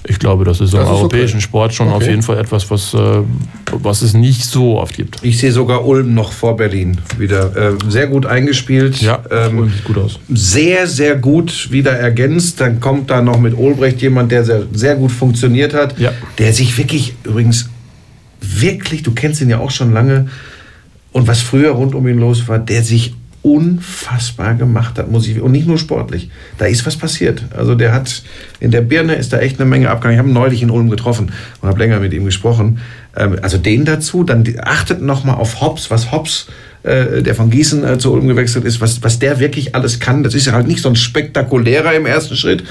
[0.05, 0.97] ich glaube, das ist im Das ist okay.
[0.99, 1.95] europäischen Sport schon Okay.
[1.95, 2.97] auf jeden Fall etwas, was, äh,
[3.71, 5.19] was es nicht so oft gibt.
[5.23, 7.55] Ich sehe sogar Ulm noch vor Berlin wieder.
[7.55, 9.01] Äh, sehr gut eingespielt.
[9.01, 10.19] Ja, ähm, sieht gut aus.
[10.27, 12.59] sehr, sehr gut wieder ergänzt.
[12.59, 15.97] Dann kommt da noch mit Olbrecht jemand, der sehr, sehr gut funktioniert hat.
[15.97, 16.11] Ja.
[16.37, 17.69] Der sich wirklich, übrigens,
[18.61, 20.27] wirklich, du kennst ihn ja auch schon lange,
[21.11, 25.39] und was früher rund um ihn los war, der sich unfassbar gemacht hat, muss ich,
[25.41, 26.29] und nicht nur sportlich.
[26.57, 27.43] Da ist was passiert.
[27.55, 28.23] Also der hat,
[28.61, 30.15] in der Birne ist da echt eine Menge abgegangen.
[30.15, 31.31] Ich habe ihn neulich in Ulm getroffen
[31.61, 32.79] und habe länger mit ihm gesprochen.
[33.17, 36.47] Ähm, Also den dazu, dann achtet noch mal auf Hobbs, was Hobbs,
[36.83, 40.23] äh, der von Gießen äh, zu Ulm gewechselt ist, was, was der wirklich alles kann.
[40.23, 42.63] Das ist ja halt nicht so ein spektakulärer im ersten Schritt.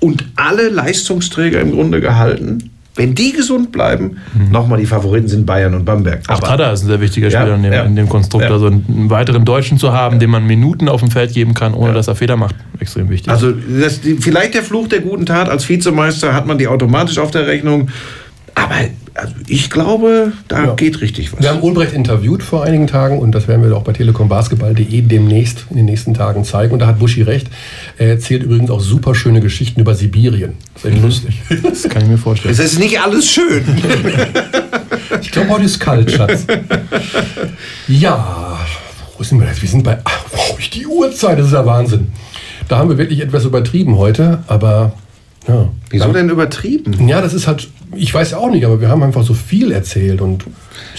[0.00, 2.70] Und alle Leistungsträger im Grunde gehalten.
[2.96, 4.16] Wenn die gesund bleiben,
[4.50, 6.22] nochmal die Favoriten sind Bayern und Bamberg.
[6.28, 7.82] Auch Aber- Tada ist ein sehr wichtiger Ja, Spieler in, dem, ja.
[7.84, 8.44] in dem Konstrukt.
[8.44, 8.50] Ja.
[8.50, 11.92] Also einen weiteren Deutschen zu haben, dem man Minuten auf dem Feld geben kann, ohne
[11.92, 13.30] dass er Fehler macht, extrem wichtig.
[13.32, 17.30] Also das, vielleicht der Fluch der guten Tat als Vizemeister hat man die automatisch auf
[17.30, 17.88] der Rechnung.
[18.62, 18.74] Aber
[19.14, 20.74] also ich glaube, da Ja.
[20.74, 21.40] geht richtig was.
[21.40, 25.66] Wir haben Ulbrecht interviewt vor einigen Tagen und das werden wir auch bei telekombasketball.de demnächst
[25.70, 26.72] in den nächsten Tagen zeigen.
[26.72, 27.48] Und da hat Buschi recht.
[27.98, 30.54] Er erzählt übrigens auch super schöne Geschichten über Sibirien.
[30.74, 31.34] Das ist echt lustig.
[31.62, 32.52] das kann ich mir vorstellen.
[32.54, 33.64] es ist nicht alles schön.
[35.22, 36.46] Ich glaube, heute ist kalt, Schatz.
[37.88, 38.58] Ja,
[39.18, 39.60] wo sind wir jetzt?
[39.60, 39.98] Wir sind bei.
[40.04, 42.08] Ach, wow, die Uhrzeit, das ist ja Wahnsinn.
[42.68, 44.92] Da haben wir wirklich etwas übertrieben heute, aber.
[45.48, 45.68] Ja.
[45.90, 47.08] Wieso denn übertrieben?
[47.08, 47.68] Ja, das ist halt.
[47.96, 50.44] Ich weiß ja auch nicht, aber wir haben einfach so viel erzählt und.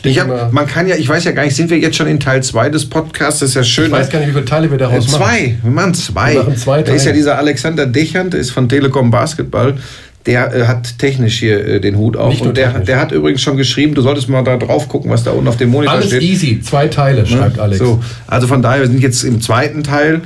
[0.03, 2.19] Ich hab, man kann ja, ich weiß ja gar nicht, sind wir jetzt schon in
[2.19, 3.39] Teil 2 des Podcasts?
[3.39, 3.85] Das ist ja schön.
[3.85, 5.21] Ich weiß gar nicht, wie viele Teile wir daraus Äh, machen.
[5.23, 6.33] Zwei, wir machen zwei.
[6.33, 7.17] Wir machen zwei da ist ja Teile.
[7.17, 9.75] dieser Alexander Dechant, der ist von Telekom Basketball.
[10.25, 12.29] Der äh, hat technisch hier äh, den Hut auf.
[12.29, 12.85] Nicht nur Und der, technisch.
[12.87, 15.57] der hat übrigens schon geschrieben, du solltest mal da drauf gucken, was da unten auf
[15.57, 16.21] dem Monitor Alles steht.
[16.23, 17.79] easy, zwei Teile, schreibt Alex.
[17.79, 20.21] So, also von daher, wir sind jetzt im zweiten Teil.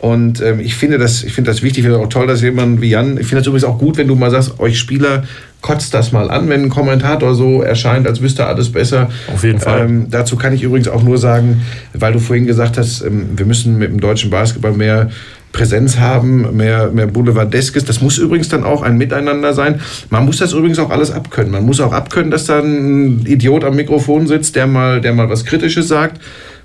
[0.00, 2.80] Und ähm, ich finde das, ich finde das wichtig, ich finde auch toll, dass jemand
[2.80, 5.24] wie Jan, ich finde das übrigens auch gut, wenn du mal sagst, euch Spieler
[5.60, 9.10] kotzt das mal an, wenn ein Kommentator so erscheint, als wüsste er alles besser.
[9.32, 9.80] Auf jeden Fall.
[9.80, 11.62] Ähm, dazu kann ich übrigens auch nur sagen,
[11.94, 15.10] weil du vorhin gesagt hast, ähm, wir müssen mit dem deutschen Basketball mehr
[15.50, 17.84] Präsenz haben, mehr, mehr Boulevardeskes.
[17.84, 19.80] Das muss übrigens dann auch ein Miteinander sein.
[20.10, 21.50] Man muss das übrigens auch alles abkönnen.
[21.50, 25.28] Man muss auch abkönnen, dass da ein Idiot am Mikrofon sitzt, der mal, der mal
[25.28, 26.20] was Kritisches sagt.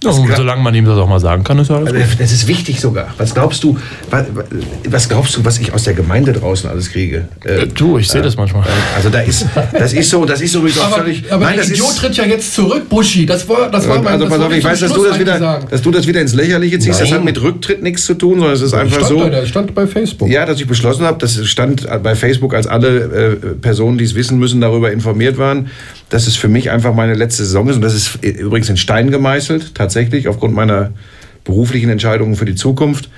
[0.05, 2.19] Ja, gra- solange man ihm das auch mal sagen kann, ist ja alles also, gut.
[2.19, 3.07] das ist wichtig sogar.
[3.17, 3.77] Was glaubst du,
[4.09, 4.25] was,
[4.89, 7.27] was glaubst du, was ich aus der Gemeinde draußen alles kriege?
[7.43, 8.63] Äh, Du, ich sehe das manchmal.
[8.95, 11.31] also da ist, das ist so, das ist übrigens auch Aber, völlig.
[11.31, 13.25] aber nein, der das Idiot ist, tritt ja jetzt zurück, Buschi.
[13.25, 15.59] Das war, das war mein also das pass auf, ich weiß, dass du das wieder,
[15.69, 16.99] dass du das wieder ins Lächerliche ziehst.
[17.01, 17.19] Das Nein.
[17.19, 19.17] hat mit Rücktritt nichts zu tun, sondern es ist einfach stand, so.
[19.19, 20.29] bei, der stand bei Facebook.
[20.29, 24.15] Ja, dass ich beschlossen habe, das stand bei Facebook, als alle äh, Personen, die es
[24.15, 25.67] wissen müssen, darüber informiert waren,
[26.13, 27.77] dass es für mich einfach meine letzte Saison ist.
[27.77, 30.91] Und das ist übrigens in Stein gemeißelt, tatsächlich, aufgrund meiner
[31.43, 33.09] beruflichen Entscheidungen für die Zukunft.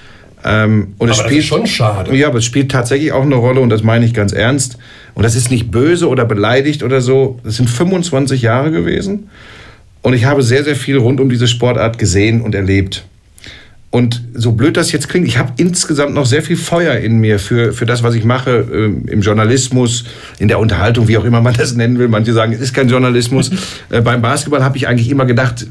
[0.45, 2.15] Ähm, und es Aber das spielt ist schon schade.
[2.15, 4.77] Ja, aber es spielt tatsächlich auch eine Rolle und das meine ich ganz ernst.
[5.13, 7.37] Und das ist nicht böse oder beleidigt oder so.
[7.43, 9.29] Das sind 25 Jahre gewesen.
[10.01, 13.05] Und ich habe sehr, sehr viel rund um diese Sportart gesehen und erlebt.
[13.95, 17.39] Und so blöd das jetzt klingt, ich habe insgesamt noch sehr viel Feuer in mir
[17.39, 20.03] für, für das, was ich mache, ähm, im Journalismus,
[20.37, 22.09] in der Unterhaltung, wie auch immer man das nennen will.
[22.09, 23.51] Manche sagen, es ist kein Journalismus.
[23.89, 25.67] äh, beim Basketball habe ich eigentlich immer gedacht,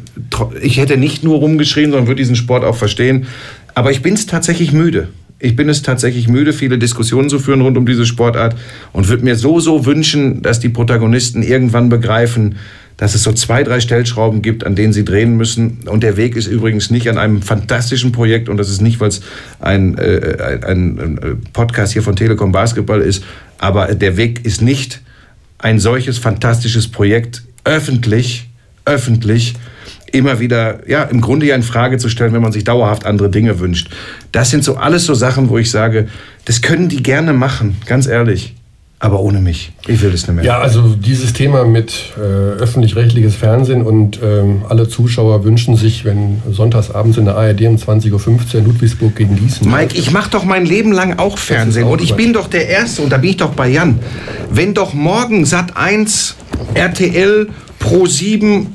[0.63, 3.27] ich hätte nicht nur rumgeschrien, sondern würde diesen Sport auch verstehen.
[3.75, 5.09] Aber ich bin es tatsächlich müde.
[5.39, 8.57] Ich bin es tatsächlich müde, viele Diskussionen zu führen rund um diese Sportart
[8.95, 12.55] und würde mir so, so wünschen, dass die Protagonisten irgendwann begreifen,
[12.97, 15.81] dass es so zwei, drei Stellschrauben gibt, an denen sie drehen müssen.
[15.87, 19.09] Und der Weg ist übrigens nicht an einem fantastischen Projekt und das ist nicht, weil
[19.09, 19.21] es
[19.61, 23.25] ein, äh, ein, ein äh, Podcast hier von Telekom Basketball ist,
[23.59, 25.01] aber der Weg ist nicht
[25.59, 28.49] ein solches fantastisches Projekt öffentlich,
[28.85, 29.55] öffentlich
[30.13, 33.31] immer wieder, ja, im Grunde ja in Frage zu stellen, wenn man sich dauerhaft andere
[33.31, 33.91] Dinge wünscht.
[34.31, 36.09] Das sind so alles so Sachen, wo ich sage,
[36.45, 38.55] das können die gerne machen, ganz ehrlich.
[39.01, 39.73] Aber ohne mich.
[39.87, 40.45] Ich will das nicht mehr.
[40.45, 46.41] Ja, also dieses Thema mit äh, öffentlich-rechtliches Fernsehen und ähm, alle Zuschauer wünschen sich, wenn
[46.51, 49.71] sonntagsabends in der ARD um 20.15 Uhr Ludwigsburg gegen Gießen.
[49.71, 52.69] Mike, ich mache doch mein Leben lang auch Fernsehen auch und ich bin doch der
[52.69, 53.99] Erste und da bin ich doch bei Jan.
[54.51, 56.37] Wenn doch morgen Sat 1,
[56.75, 58.75] RTL, Pro 7,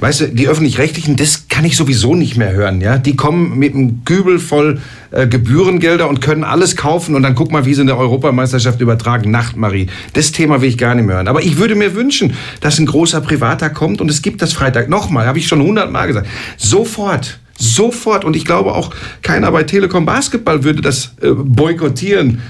[0.00, 2.98] weißt du, die öffentlich-rechtlichen, das kann ich sowieso nicht mehr hören, ja?
[2.98, 4.80] Die kommen mit einem Kübel voll
[5.12, 8.80] äh, Gebührengelder und können alles kaufen und dann guck mal, wie sie in der Europameisterschaft
[8.80, 9.30] übertragen.
[9.30, 9.86] Nacht, Marie.
[10.12, 11.28] Das Thema will ich gar nicht mehr hören.
[11.28, 14.88] Aber ich würde mir wünschen, dass ein großer Privater kommt und es gibt das Freitag
[14.88, 16.26] nochmal, habe ich schon hundertmal gesagt.
[16.56, 17.38] Sofort.
[17.56, 18.24] Sofort.
[18.24, 18.92] Und ich glaube auch,
[19.22, 22.42] keiner bei Telekom Basketball würde das äh, boykottieren.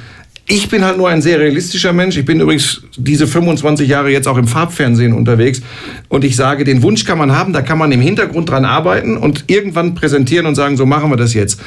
[0.46, 2.18] Ich bin halt nur ein sehr realistischer Mensch.
[2.18, 5.62] Ich bin übrigens diese 25 Jahre jetzt auch im Farbfernsehen unterwegs.
[6.08, 9.16] Und ich sage, den Wunsch kann man haben, da kann man im Hintergrund dran arbeiten
[9.16, 11.60] und irgendwann präsentieren und sagen, so machen wir das jetzt.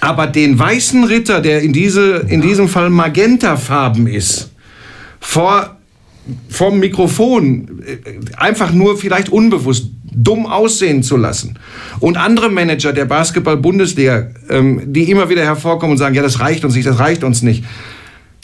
[0.00, 4.50] Aber den weißen Ritter, der in, diese, in diesem Fall magentafarben ist,
[5.18, 5.76] vor
[6.48, 11.58] vom Mikrofon äh, einfach nur vielleicht unbewusst dumm aussehen zu lassen.
[11.98, 16.64] Und andere Manager der Basketball-Bundesliga, ähm, die immer wieder hervorkommen und sagen, ja, das reicht
[16.64, 17.64] uns nicht, das reicht uns nicht.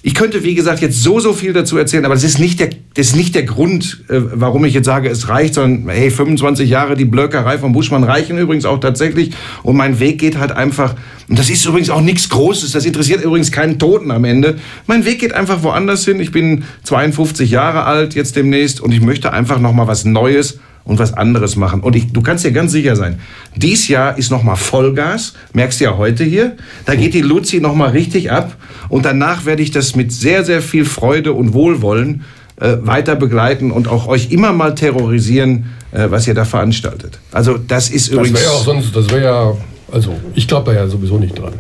[0.07, 2.71] Ich könnte, wie gesagt, jetzt so, so viel dazu erzählen, aber das ist nicht der,
[2.95, 6.71] das ist nicht der Grund, äh, warum ich jetzt sage, es reicht, sondern hey, 25
[6.71, 9.33] Jahre die Blöckerei von Buschmann reichen übrigens auch tatsächlich.
[9.65, 10.95] Und mein Weg geht halt einfach,
[11.29, 14.61] und das ist übrigens auch nichts Großes, das interessiert übrigens keinen Toten am Ende.
[14.87, 16.21] Mein Weg geht einfach woanders hin.
[16.21, 20.99] Ich bin 52 Jahre alt jetzt demnächst und ich möchte einfach nochmal was Neues und
[20.99, 21.81] was anderes machen.
[21.81, 23.21] Und ich, du kannst dir ganz sicher sein,
[23.55, 26.57] dies Jahr ist nochmal Vollgas, merkst du ja heute hier.
[26.87, 28.57] Da geht die Luzi nochmal richtig ab
[28.89, 32.25] und danach werde ich das mit sehr, sehr viel Freude und Wohlwollen
[32.59, 37.19] äh, weiter begleiten und auch euch immer mal terrorisieren, äh, was ihr da veranstaltet.
[37.33, 38.41] Also das ist Das übrigens...
[38.41, 39.57] wäre ja auch sonst, das wäre ja,
[39.93, 41.53] also ich glaube da ja sowieso nicht dran.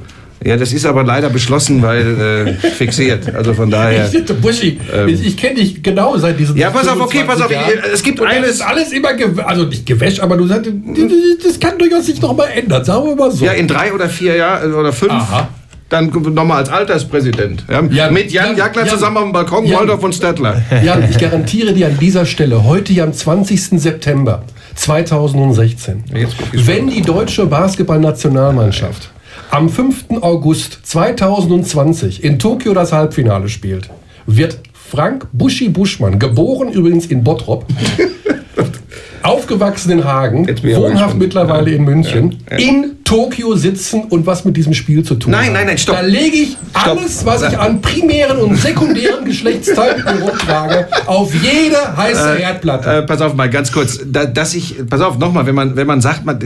[0.45, 3.34] Ja, das ist aber leider beschlossen, weil äh, fixiert.
[3.34, 4.09] Also von daher...
[4.41, 7.51] Buschi, ich, ich kenne dich genau seit diesen Ja, pass auf, okay, 25 pass auf,
[7.51, 7.91] Jahren.
[7.93, 9.09] es gibt Und eines- alles immer,
[9.47, 10.70] also nicht gewäscht, aber du sagst,
[11.45, 13.45] das kann durchaus sich noch mal ändern, sagen wir mal so.
[13.45, 15.12] Ja, in drei oder vier Jahren oder fünf.
[15.12, 15.49] Aha.
[15.89, 17.64] Dann nochmal als Alterspräsident.
[17.70, 19.78] Ja, Jan, mit Jan Jan, Jackler Jan, zusammen auf dem Balkon, Jan.
[19.80, 20.61] Waldorf und Stettler.
[20.84, 23.80] Jan, ich garantiere dir an dieser Stelle, heute ja am 20.
[23.80, 24.43] September
[24.74, 29.11] 2016, Jetzt guck ich wenn die deutsche Basketballnationalmannschaft
[29.51, 30.07] am 5.
[30.22, 33.89] August 2020 in Tokio das Halbfinale spielt,
[34.26, 37.66] wird Frank Buschi Buschmann, geboren übrigens in Bottrop,
[39.22, 41.76] aufgewachsen in Hagen, wohnhaft mittlerweile Ja.
[41.76, 42.59] in München, Ja.
[42.59, 42.68] Ja.
[42.68, 45.96] in Tokio sitzen und was mit diesem Spiel zu tun Nein, nein, nein, stopp.
[45.96, 46.98] Da lege ich Stopp.
[46.98, 52.90] alles, was ich an primären und sekundären Geschlechtsteilen mir rumtrage, auf jede heiße Erdplatte.
[52.90, 55.86] Äh, pass auf mal ganz kurz, da, dass ich, pass auf nochmal, wenn man, wenn
[55.86, 56.38] man sagt, man,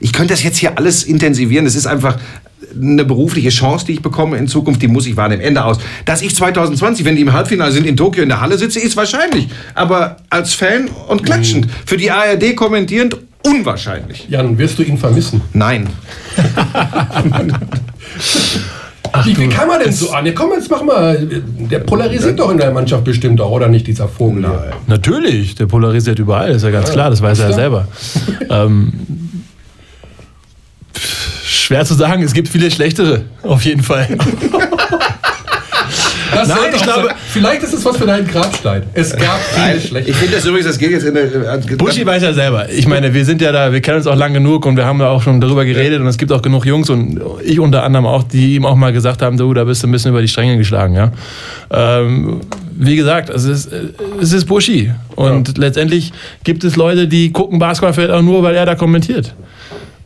[0.00, 2.18] ich könnte das jetzt hier alles intensivieren, das ist einfach,
[2.80, 5.42] eine berufliche Chance, die ich bekomme in Zukunft, die muss ich wahrnehmen.
[5.42, 5.78] Ende aus.
[6.04, 8.96] Dass ich 2020, wenn die im Halbfinale sind, in Tokio in der Halle sitze, ist
[8.96, 9.48] wahrscheinlich.
[9.74, 11.70] Aber als Fan und klatschend, Mhm.
[11.86, 14.28] für die ARD kommentierend, unwahrscheinlich.
[14.28, 15.40] Jan, wirst du ihn vermissen?
[15.52, 15.88] Nein.
[19.24, 20.26] wie, wie kann man denn so an?
[20.26, 21.28] Ja, komm, jetzt mach mal.
[21.70, 24.46] Der polarisiert doch in der Mannschaft bestimmt auch, oder nicht, dieser Vogel?
[24.46, 24.72] hier?
[24.86, 27.88] Natürlich, der polarisiert überall, ist ja ganz klar, das weiß er ja selber.
[28.50, 28.92] ähm,
[31.44, 34.08] schwer zu sagen, es gibt viele schlechtere, auf jeden Fall.
[36.32, 37.16] Das Nein, ich glaube- sein.
[37.28, 38.82] vielleicht ist es was für deinen Grabstein.
[38.94, 40.10] Es gab viele schlechte.
[40.10, 41.24] Ich finde das übrigens, das geht jetzt in der.
[41.24, 42.68] äh, Buschi weiß ja selber.
[42.70, 44.98] Ich meine, wir sind ja da, wir kennen uns auch lang genug und wir haben
[44.98, 48.06] da auch schon darüber geredet und es gibt auch genug Jungs und ich unter anderem
[48.06, 50.28] auch, die ihm auch mal gesagt haben, du, da bist du ein bisschen über die
[50.28, 51.10] Stränge geschlagen, ja.
[51.70, 52.40] Ähm,
[52.78, 53.80] wie gesagt, es ist, äh,
[54.20, 54.90] es ist Buschi.
[55.16, 56.12] Und letztendlich
[56.44, 59.34] gibt es Leute, die gucken Basketball vielleicht auch nur, weil er da kommentiert.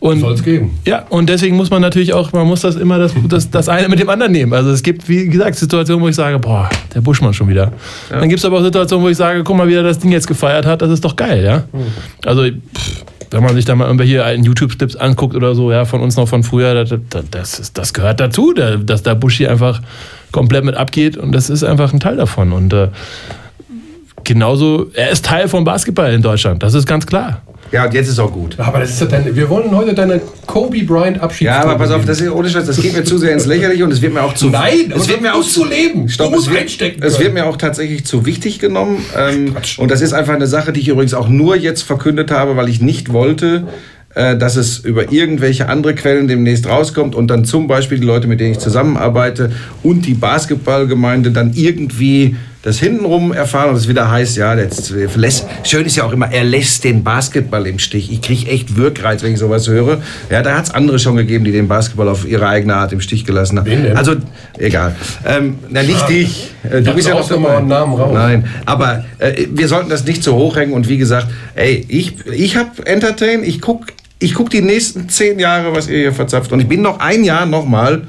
[0.00, 0.78] Und Soll es geben.
[0.84, 3.88] ja, und deswegen muss man natürlich auch, man muss das immer das, das, das eine
[3.88, 4.52] mit dem anderen nehmen.
[4.52, 7.72] Also es gibt, wie gesagt, Situationen, wo ich sage, boah, der Buschmann schon wieder.
[8.10, 10.12] Dann gibt es aber auch Situationen, wo ich sage, guck mal, wie er das Ding
[10.12, 11.64] jetzt gefeiert hat, das ist doch geil, ja.
[12.26, 16.00] Also, pff, wenn man sich da mal irgendwelche alten YouTube-Clips anguckt oder so, ja, von
[16.00, 16.94] uns noch von früher, das,
[17.30, 19.82] das, ist, das gehört dazu, dass da Buschi einfach
[20.30, 22.52] komplett mit abgeht und das ist einfach ein Teil davon.
[22.52, 22.88] Und äh,
[24.22, 27.42] genauso, er ist Teil vom Basketball in Deutschland, das ist ganz klar.
[27.74, 28.56] Ja, und jetzt ist auch gut.
[28.60, 31.48] Aber das ist ja deine, wir wollen heute deine Kobe Bryant Abschied.
[31.48, 33.84] Ja, aber pass auf, das ist ohne Scheiß, das geht mir zu sehr ins Lächerliche
[33.84, 34.48] und es wird mir auch zu.
[34.48, 36.08] Nein, es wird mir auch zu leben.
[36.08, 39.04] Stopp, du musst es wird, einstecken es wird mir auch tatsächlich zu wichtig genommen.
[39.18, 42.56] Ähm, und das ist einfach eine Sache, die ich übrigens auch nur jetzt verkündet habe,
[42.56, 43.66] weil ich nicht wollte,
[44.14, 48.28] äh, dass es über irgendwelche andere Quellen demnächst rauskommt und dann zum Beispiel die Leute,
[48.28, 49.50] mit denen ich zusammenarbeite
[49.82, 55.46] und die Basketballgemeinde dann irgendwie das hintenrum erfahren und es wieder heißt, ja, jetzt lässt,
[55.64, 58.10] schön ist ja auch immer, er lässt den Basketball im Stich.
[58.10, 60.00] Ich kriege echt Wirkreiz, wenn ich sowas höre.
[60.30, 63.02] Ja, da hat es andere schon gegeben, die den Basketball auf ihre eigene Art im
[63.02, 63.94] Stich gelassen haben.
[63.94, 64.14] Also,
[64.56, 64.96] egal.
[65.26, 66.52] Ähm, na, nicht dich.
[66.64, 68.12] Äh, Du Ja, bist ja mal einen Namen raus.
[68.14, 72.14] Nein, aber äh, wir sollten das nicht zu hoch hängen und wie gesagt, ey, ich,
[72.32, 73.88] ich habe Entertain, ich guck,
[74.20, 76.50] ich guck die nächsten zehn Jahre, was ihr hier verzapft.
[76.50, 78.04] Und ich bin noch ein Jahr nochmal,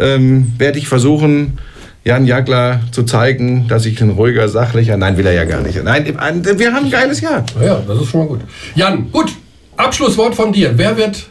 [0.00, 1.58] ähm, werde ich versuchen,
[2.04, 5.82] Jan Jagler zu zeigen, dass ich ein ruhiger, sachlicher, nein, will er ja gar nicht.
[5.82, 7.44] Nein, ein- wir haben ein geiles Jahr.
[7.62, 8.40] Ja, das ist schon mal gut.
[8.74, 9.32] Jan, gut.
[9.76, 10.72] Abschlusswort von dir.
[10.76, 11.26] Wer wird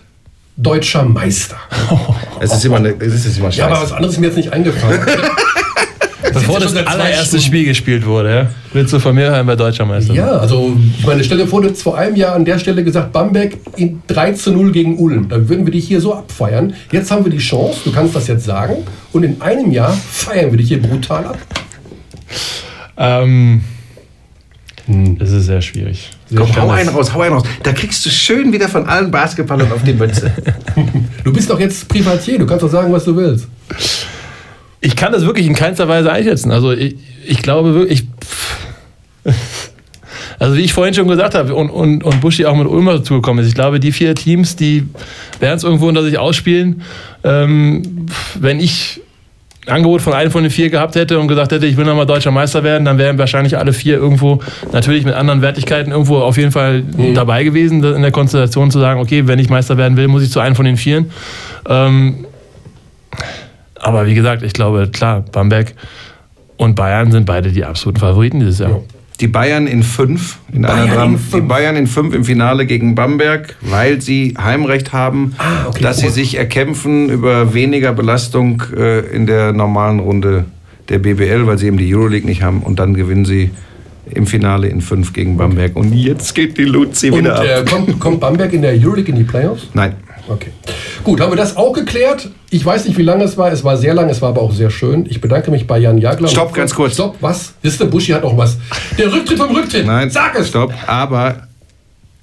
[0.57, 1.57] deutscher Meister?
[2.39, 3.85] Es ist immer, es ist immer Ja, aber scheiße.
[3.85, 4.99] was anderes ist mir jetzt nicht eingefallen.
[6.33, 7.39] Bevor das allererste.
[7.39, 8.49] Spiel gespielt wurde, ja?
[8.73, 11.61] willst du von mir hören, wer Deutscher Meister ja, also ich meine, stell dir vor,
[11.61, 14.97] du hättest vor einem Jahr an der Stelle gesagt, Bamberg in 3 zu 0 gegen
[14.97, 15.29] Ulm.
[15.29, 16.73] Dann würden wir dich hier so abfeiern.
[16.91, 18.77] Jetzt haben wir die Chance, du kannst das jetzt sagen.
[19.11, 21.37] Und in einem Jahr feiern wir dich hier brutal ab.
[22.97, 23.61] Ähm,
[24.87, 26.09] das ist sehr schwierig.
[26.35, 27.43] Komm, Ich kann hau einen raus, hau einen raus.
[27.63, 30.31] Da kriegst du schön wieder von allen Basketballern auf die Mütze.
[31.23, 33.47] Du bist doch jetzt Privatier, du kannst doch sagen, was du willst.
[34.83, 36.51] Ich kann das wirklich in keinster Weise einschätzen.
[36.51, 38.03] Also ich, ich glaube wirklich.
[39.25, 39.33] Ich,
[40.39, 43.41] also wie ich vorhin schon gesagt habe und, und, und Buschi auch mit Ulmer dazugekommen
[43.41, 44.83] ist, ich glaube, die vier Teams, die
[45.39, 46.81] werden es irgendwo unter sich ausspielen.
[47.23, 48.99] Ähm, wenn ich
[49.65, 52.05] ein Angebot von einem von den vier gehabt hätte und gesagt hätte, ich will nochmal
[52.05, 54.41] deutscher Meister werden, dann wären wahrscheinlich alle vier irgendwo,
[54.73, 58.99] natürlich mit anderen Wertigkeiten, irgendwo auf jeden Fall dabei gewesen, in der Konstellation zu sagen,
[58.99, 61.11] okay, wenn ich Meister werden will, muss ich zu einem von den vieren.
[61.69, 62.25] Ähm,
[63.83, 65.73] aber wie gesagt, ich glaube, klar, Bamberg
[66.57, 68.81] und Bayern sind beide die absoluten Favoriten dieses Jahr.
[69.19, 71.47] Die Bayern in fünf, in einer Bayern Dram in die fünf.
[71.47, 75.83] Bayern in fünf im Finale gegen Bamberg, weil sie Heimrecht haben, Ah, okay.
[75.83, 80.45] dass sie sich erkämpfen über weniger Belastung äh, in der normalen Runde
[80.89, 83.51] der BBL, weil sie eben die Euroleague nicht haben und dann gewinnen sie
[84.11, 85.75] im Finale in fünf gegen Bamberg.
[85.75, 87.45] Und jetzt geht die Luzi Und wieder ab.
[87.45, 89.67] äh, kommt, kommt Bamberg in der Euroleague in die Playoffs?
[89.73, 89.93] Nein.
[90.27, 90.49] Okay.
[91.03, 92.29] Gut, haben wir das auch geklärt?
[92.53, 93.51] Ich weiß nicht, wie lange es war.
[93.51, 95.07] Es war sehr lang, es war aber auch sehr schön.
[95.09, 96.27] Ich bedanke mich bei Jan Jagler.
[96.27, 96.93] Stopp, ganz kurz.
[96.93, 97.53] Stopp, was?
[97.63, 98.57] Ist der Buschi hat noch was.
[98.97, 99.87] Der Rücktritt vom Rücktritt.
[99.87, 100.49] Nein, Sag es.
[100.49, 100.71] Stopp.
[100.85, 101.47] Aber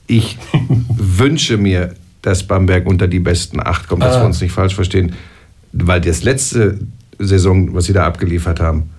[0.07, 0.39] ich
[0.89, 4.20] wünsche mir, dass Bamberg unter die besten acht kommt, dass Ah.
[4.20, 5.14] wir uns nicht falsch verstehen.
[5.72, 6.78] Weil das letzte
[7.18, 8.91] Saison, was sie da abgeliefert haben,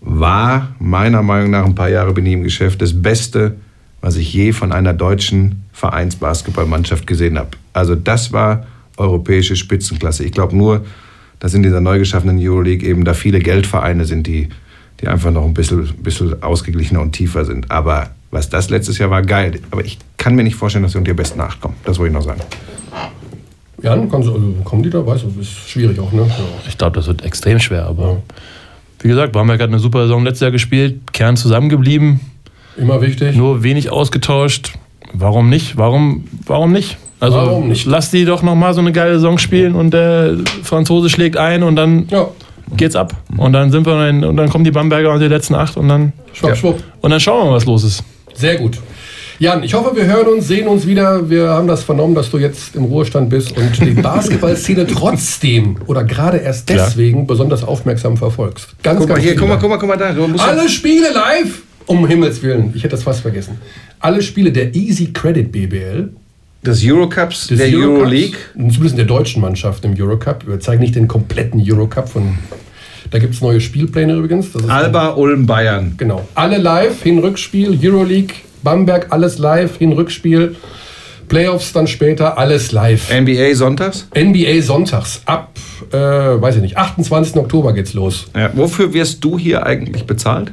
[0.00, 3.54] war meiner Meinung nach, ein paar Jahre bin ich im Geschäft, das Beste,
[4.00, 7.50] was ich je von einer deutschen Vereinsbasketballmannschaft gesehen habe.
[7.72, 8.66] Also das war
[8.96, 10.24] europäische Spitzenklasse.
[10.24, 10.84] Ich glaube nur,
[11.38, 14.48] dass in dieser neu geschaffenen Euroleague eben da viele Geldvereine sind, die,
[15.00, 17.70] die einfach noch ein bisschen, bisschen ausgeglichener und tiefer sind.
[17.70, 19.60] Aber was das letztes Jahr war, geil.
[19.70, 21.74] Aber ich kann mir nicht vorstellen, dass sie unter die besten acht kommen.
[21.84, 22.40] Das wollte ich noch sagen.
[23.82, 25.06] Jan, kannst, du- also, kommen die da?
[25.06, 26.22] Weißt du, ist schwierig auch, ne?
[26.22, 26.34] Ja.
[26.66, 28.22] Ich glaube, das wird extrem schwer, aber
[29.00, 32.20] wie gesagt, Bamberg hat eine super Saison letztes Jahr gespielt, Kern zusammengeblieben,
[32.78, 33.36] Immer wichtig.
[33.36, 34.72] nur wenig ausgetauscht.
[35.12, 35.76] Warum nicht?
[35.76, 36.96] Warum, warum nicht?
[37.20, 37.86] Also Warum nicht?
[37.86, 41.62] lass die doch noch mal so eine geile Saison spielen und der Franzose schlägt ein
[41.62, 42.28] und dann Ja,
[42.76, 43.14] geht's ab.
[43.36, 45.88] Und dann sind wir in, und dann kommen die Bamberger und die letzten acht und
[45.88, 46.82] dann schwupp, schwupp.
[47.00, 48.02] und dann schauen wir mal, was los ist.
[48.34, 48.78] Sehr gut.
[49.38, 51.28] Jan, ich hoffe, wir hören uns, sehen uns wieder.
[51.28, 56.04] Wir haben das vernommen, dass du jetzt im Ruhestand bist und die Basketballszene trotzdem oder
[56.04, 56.86] gerade erst Klar.
[56.86, 58.68] deswegen besonders aufmerksam verfolgst.
[58.82, 59.40] Ganz, Guck mal ganz hier, viele.
[59.40, 60.10] guck mal, guck mal, guck mal da.
[60.12, 61.62] Ja- Alle Spiele live!
[61.86, 63.58] Um Himmels Willen, ich hätte das fast vergessen.
[64.00, 66.10] Alle Spiele der Easy Credit BBL,
[66.66, 68.36] des Eurocups, des der Eurocups, Euroleague.
[68.54, 70.46] zumindest in der deutschen Mannschaft im Eurocup.
[70.46, 72.38] Wir zeigen nicht den kompletten Eurocup von.
[73.10, 74.48] Da gibt es neue Spielpläne übrigens.
[74.68, 75.94] Alba Ulm Bayern.
[75.96, 76.26] Genau.
[76.34, 80.56] Alle live, Hin-Rückspiel, Euroleague, Bamberg, alles live, Hin-Rückspiel.
[81.28, 83.10] Playoffs dann später, alles live.
[83.12, 84.08] NBA sonntags.
[84.16, 85.52] NBA sonntags ab,
[85.92, 87.36] äh, weiß ich nicht, 28.
[87.36, 88.26] Oktober geht's los.
[88.36, 90.52] Ja, wofür wirst du hier eigentlich bezahlt?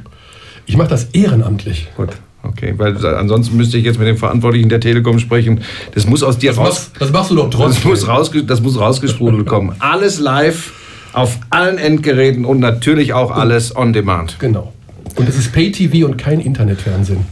[0.66, 1.88] Ich mache das ehrenamtlich.
[1.96, 2.10] Gut,
[2.48, 5.60] okay, weil ansonsten müsste ich jetzt mit dem Verantwortlichen der Telekom sprechen.
[5.94, 6.66] Das muss aus dir Das raus.
[6.68, 7.90] machst, das machst du doch Das trotzdem.
[7.90, 9.74] muss, rausge das muss rausgesprudelt kommen.
[9.80, 10.72] Alles live
[11.12, 14.36] auf allen Endgeräten und natürlich auch alles on demand.
[14.40, 14.72] Genau.
[15.16, 17.24] Und es ist Pay-TV und kein Internetfernsehen.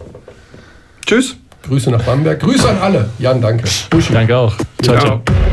[1.05, 1.37] Tschüss.
[1.67, 2.41] Grüße nach Bamberg.
[2.41, 3.09] Grüße an alle.
[3.19, 3.65] Jan, danke.
[3.91, 4.13] Buschi.
[4.13, 4.55] Danke auch.
[4.83, 5.23] Ciao, ciao.
[5.25, 5.51] Ciao.